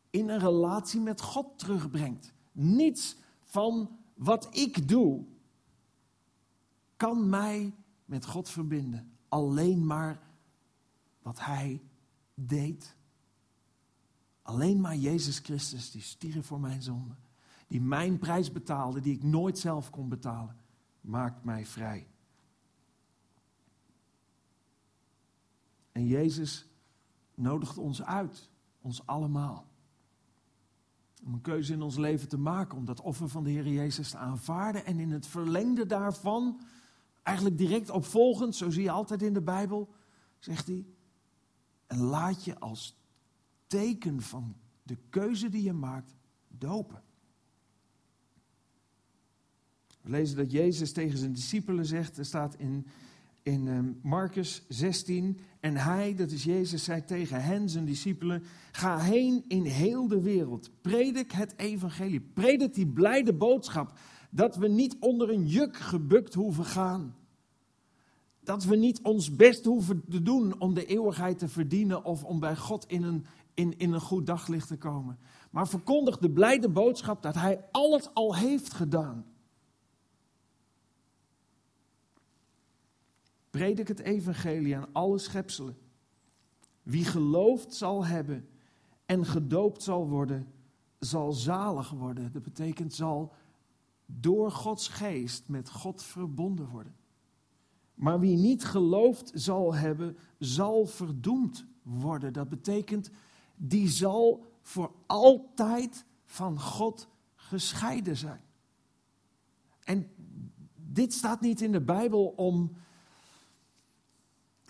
in 0.10 0.30
een 0.30 0.40
relatie 0.40 1.00
met 1.00 1.22
God 1.22 1.60
terugbrengt. 1.60 2.34
Niets 2.52 3.18
van 3.42 3.90
wat 4.14 4.48
ik 4.52 4.88
doe 4.88 5.26
kan 6.98 7.30
mij 7.30 7.74
met 8.06 8.26
God 8.26 8.50
verbinden. 8.50 9.12
Alleen 9.30 9.86
maar 9.86 10.20
wat 11.22 11.40
Hij 11.40 11.82
deed. 12.34 12.95
Alleen 14.46 14.82
maar 14.82 14.96
Jezus 14.96 15.40
Christus, 15.40 15.92
die 15.92 16.02
stierf 16.02 16.46
voor 16.46 16.60
mijn 16.60 16.82
zonde. 16.82 17.16
Die 17.68 17.82
mijn 17.82 18.20
prijs 18.20 18.52
betaalde, 18.52 19.02
die 19.02 19.14
ik 19.14 19.24
nooit 19.24 19.60
zelf 19.60 19.90
kon 19.90 20.10
betalen, 20.10 20.56
maakt 21.02 21.44
mij 21.44 21.66
vrij. 21.66 22.08
En 25.92 26.08
Jezus 26.08 26.68
nodigt 27.36 27.78
ons 27.78 28.04
uit, 28.04 28.50
ons 28.82 29.06
allemaal. 29.06 29.68
Om 31.24 31.34
een 31.34 31.42
keuze 31.42 31.74
in 31.74 31.82
ons 31.82 31.98
leven 31.98 32.28
te 32.28 32.38
maken, 32.38 32.78
om 32.78 32.86
dat 32.86 33.02
offer 33.02 33.30
van 33.30 33.44
de 33.44 33.50
Heer 33.50 33.68
Jezus 33.68 34.10
te 34.10 34.18
aanvaarden. 34.18 34.86
En 34.86 35.00
in 35.00 35.12
het 35.12 35.28
verlengde 35.28 35.86
daarvan, 35.86 36.62
eigenlijk 37.24 37.58
direct 37.58 37.90
opvolgend, 37.90 38.56
zo 38.56 38.70
zie 38.70 38.84
je 38.84 38.92
altijd 38.92 39.22
in 39.22 39.34
de 39.34 39.42
Bijbel, 39.42 39.94
zegt 40.40 40.68
hij. 40.68 40.86
En 41.88 42.00
laat 42.00 42.44
je 42.44 42.60
als 42.60 43.05
teken 43.68 44.22
van 44.22 44.56
de 44.84 44.98
keuze 45.10 45.50
die 45.50 45.64
je 45.64 45.74
maakt, 45.74 46.16
dopen. 46.48 47.04
We 50.02 50.10
lezen 50.10 50.38
dat 50.38 50.52
Jezus 50.52 50.92
tegen 50.92 51.18
zijn 51.18 51.34
discipelen 51.34 51.86
zegt, 51.86 52.18
er 52.18 52.26
staat 52.26 52.56
in 52.56 52.86
in 53.46 53.68
ehm, 53.68 53.92
Marcus 54.02 54.64
16. 54.68 55.40
En 55.60 55.76
hij, 55.76 56.16
dat 56.16 56.32
is 56.32 56.44
Jezus, 56.44 56.84
zei 56.84 57.04
tegen 57.04 57.44
hen, 57.44 57.70
zijn 57.70 57.86
discipelen: 57.86 58.44
Ga 58.72 59.00
heen 59.00 59.44
in 59.48 59.64
heel 59.64 60.08
de 60.08 60.22
wereld. 60.22 60.70
Predik 60.82 61.32
het 61.32 61.54
evangelie. 61.58 62.20
Predik 62.20 62.74
die 62.74 62.88
blijde 62.88 63.34
boodschap. 63.34 63.98
Dat 64.30 64.56
we 64.56 64.68
niet 64.68 64.96
onder 65.00 65.30
een 65.30 65.48
juk 65.48 65.78
gebukt 65.78 66.34
hoeven 66.34 66.66
gaan. 66.66 67.16
Dat 68.40 68.64
we 68.64 68.76
niet 68.76 69.02
ons 69.02 69.36
best 69.36 69.66
hoeven 69.66 70.04
te 70.10 70.22
doen 70.22 70.60
om 70.60 70.74
de 70.74 70.86
eeuwigheid 70.86 71.40
te 71.40 71.48
verdienen 71.48 72.06
of 72.06 72.24
om 72.24 72.40
bij 72.40 72.56
God 72.56 72.86
in 72.88 73.04
een, 73.04 73.26
in, 73.56 73.78
in 73.78 73.94
een 73.94 74.02
goed 74.02 74.26
daglicht 74.26 74.68
te 74.68 74.78
komen. 74.78 75.20
Maar 75.52 75.68
verkondig 75.68 76.18
de 76.18 76.32
blijde 76.32 76.70
boodschap 76.70 77.22
dat 77.22 77.36
Hij 77.36 77.66
alles 77.72 78.14
al 78.14 78.36
heeft 78.36 78.74
gedaan. 78.74 79.26
Predik 83.50 83.88
het 83.88 84.00
evangelie 84.00 84.76
aan 84.76 84.88
alle 84.92 85.18
schepselen. 85.18 85.78
Wie 86.84 87.06
geloofd 87.06 87.74
zal 87.74 88.06
hebben 88.06 88.50
en 89.06 89.26
gedoopt 89.26 89.84
zal 89.84 90.08
worden, 90.08 90.54
zal 91.00 91.32
zalig 91.32 91.90
worden. 91.90 92.32
Dat 92.32 92.44
betekent 92.44 92.94
zal 92.94 93.34
door 94.06 94.52
Gods 94.52 94.88
geest 94.88 95.48
met 95.48 95.70
God 95.70 96.04
verbonden 96.04 96.68
worden. 96.68 96.96
Maar 97.94 98.20
wie 98.20 98.38
niet 98.38 98.66
geloofd 98.66 99.32
zal 99.34 99.76
hebben, 99.76 100.18
zal 100.40 100.86
verdoemd 100.86 101.66
worden. 101.82 102.34
Dat 102.34 102.50
betekent, 102.50 103.10
die 103.56 103.90
zal 103.90 104.46
voor 104.62 104.92
altijd 105.06 106.06
van 106.26 106.60
God 106.60 107.08
gescheiden 107.36 108.18
zijn. 108.18 108.42
En 109.84 110.10
dit 110.76 111.14
staat 111.14 111.42
niet 111.42 111.62
in 111.62 111.72
de 111.72 111.82
Bijbel 111.82 112.28
om 112.28 112.72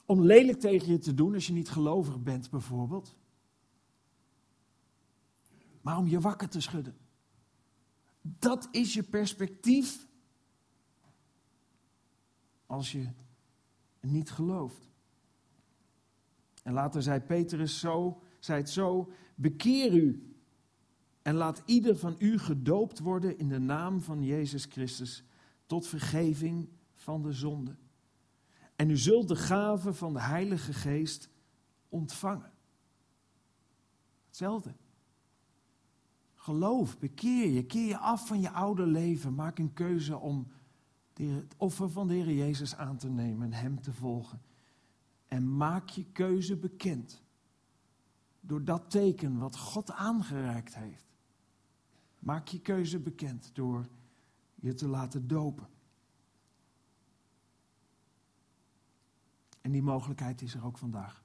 om 0.06 0.22
lelijk 0.22 0.60
tegen 0.60 0.92
je 0.92 0.98
te 0.98 1.14
doen 1.14 1.34
als 1.34 1.48
je 1.48 1.54
niet 1.54 1.70
gelovig 1.70 2.24
bent, 2.24 2.50
bijvoorbeeld. 2.50 3.16
Maar 5.82 5.98
om 5.98 6.08
je 6.08 6.20
wakker 6.20 6.50
te 6.50 6.62
schudden. 6.62 6.98
Dat 8.22 8.68
is 8.72 8.94
je 8.94 9.04
perspectief 9.04 10.08
als 12.66 12.92
je 12.92 13.10
niet 14.00 14.32
gelooft. 14.32 14.90
En 16.64 16.74
later 16.74 17.02
zei 17.02 17.20
Petrus 17.20 17.80
zo, 17.80 18.22
zei 18.46 18.60
het 18.60 18.70
zo, 18.70 19.12
bekeer 19.36 19.94
u 19.94 20.36
en 21.22 21.36
laat 21.36 21.62
ieder 21.66 21.98
van 21.98 22.16
u 22.20 22.38
gedoopt 22.40 23.00
worden 23.00 23.38
in 23.38 23.50
de 23.50 23.60
naam 23.60 24.02
van 24.02 24.24
Jezus 24.24 24.66
Christus 24.66 25.24
tot 25.66 25.88
vergeving 25.88 26.70
van 26.94 27.22
de 27.22 27.32
zonde. 27.32 27.76
En 28.76 28.90
u 28.90 28.98
zult 28.98 29.28
de 29.28 29.36
gave 29.36 29.94
van 29.94 30.14
de 30.14 30.22
Heilige 30.22 30.74
Geest 30.74 31.30
ontvangen. 31.90 32.52
Hetzelfde. 34.26 34.76
Geloof, 36.34 37.00
bekeer 37.00 37.50
je, 37.50 37.66
keer 37.66 37.88
je 37.88 37.98
af 37.98 38.28
van 38.28 38.42
je 38.42 38.50
oude 38.50 38.86
leven. 38.86 39.34
Maak 39.34 39.60
een 39.60 39.74
keuze 39.74 40.18
om 40.18 40.48
het 41.14 41.56
offer 41.58 41.90
van 41.90 42.08
de 42.08 42.14
Heer 42.14 42.34
Jezus 42.34 42.76
aan 42.76 42.98
te 42.98 43.10
nemen 43.10 43.54
en 43.54 43.60
Hem 43.60 43.82
te 43.82 43.94
volgen. 43.94 44.42
En 45.26 45.58
maak 45.58 45.90
je 45.90 46.06
keuze 46.12 46.56
bekend 46.56 47.25
door 48.46 48.64
dat 48.64 48.92
teken 48.92 49.38
wat 49.38 49.58
God 49.58 49.92
aangereikt 49.92 50.76
heeft. 50.76 51.06
Maak 52.20 52.48
je 52.48 52.62
keuze 52.62 53.00
bekend 53.00 53.50
door 53.54 53.88
je 54.56 54.74
te 54.74 54.88
laten 54.88 55.28
dopen. 55.28 55.68
En 59.62 59.72
die 59.72 59.84
mogelijkheid 59.84 60.42
is 60.42 60.54
er 60.54 60.66
ook 60.66 60.78
vandaag. 60.78 61.25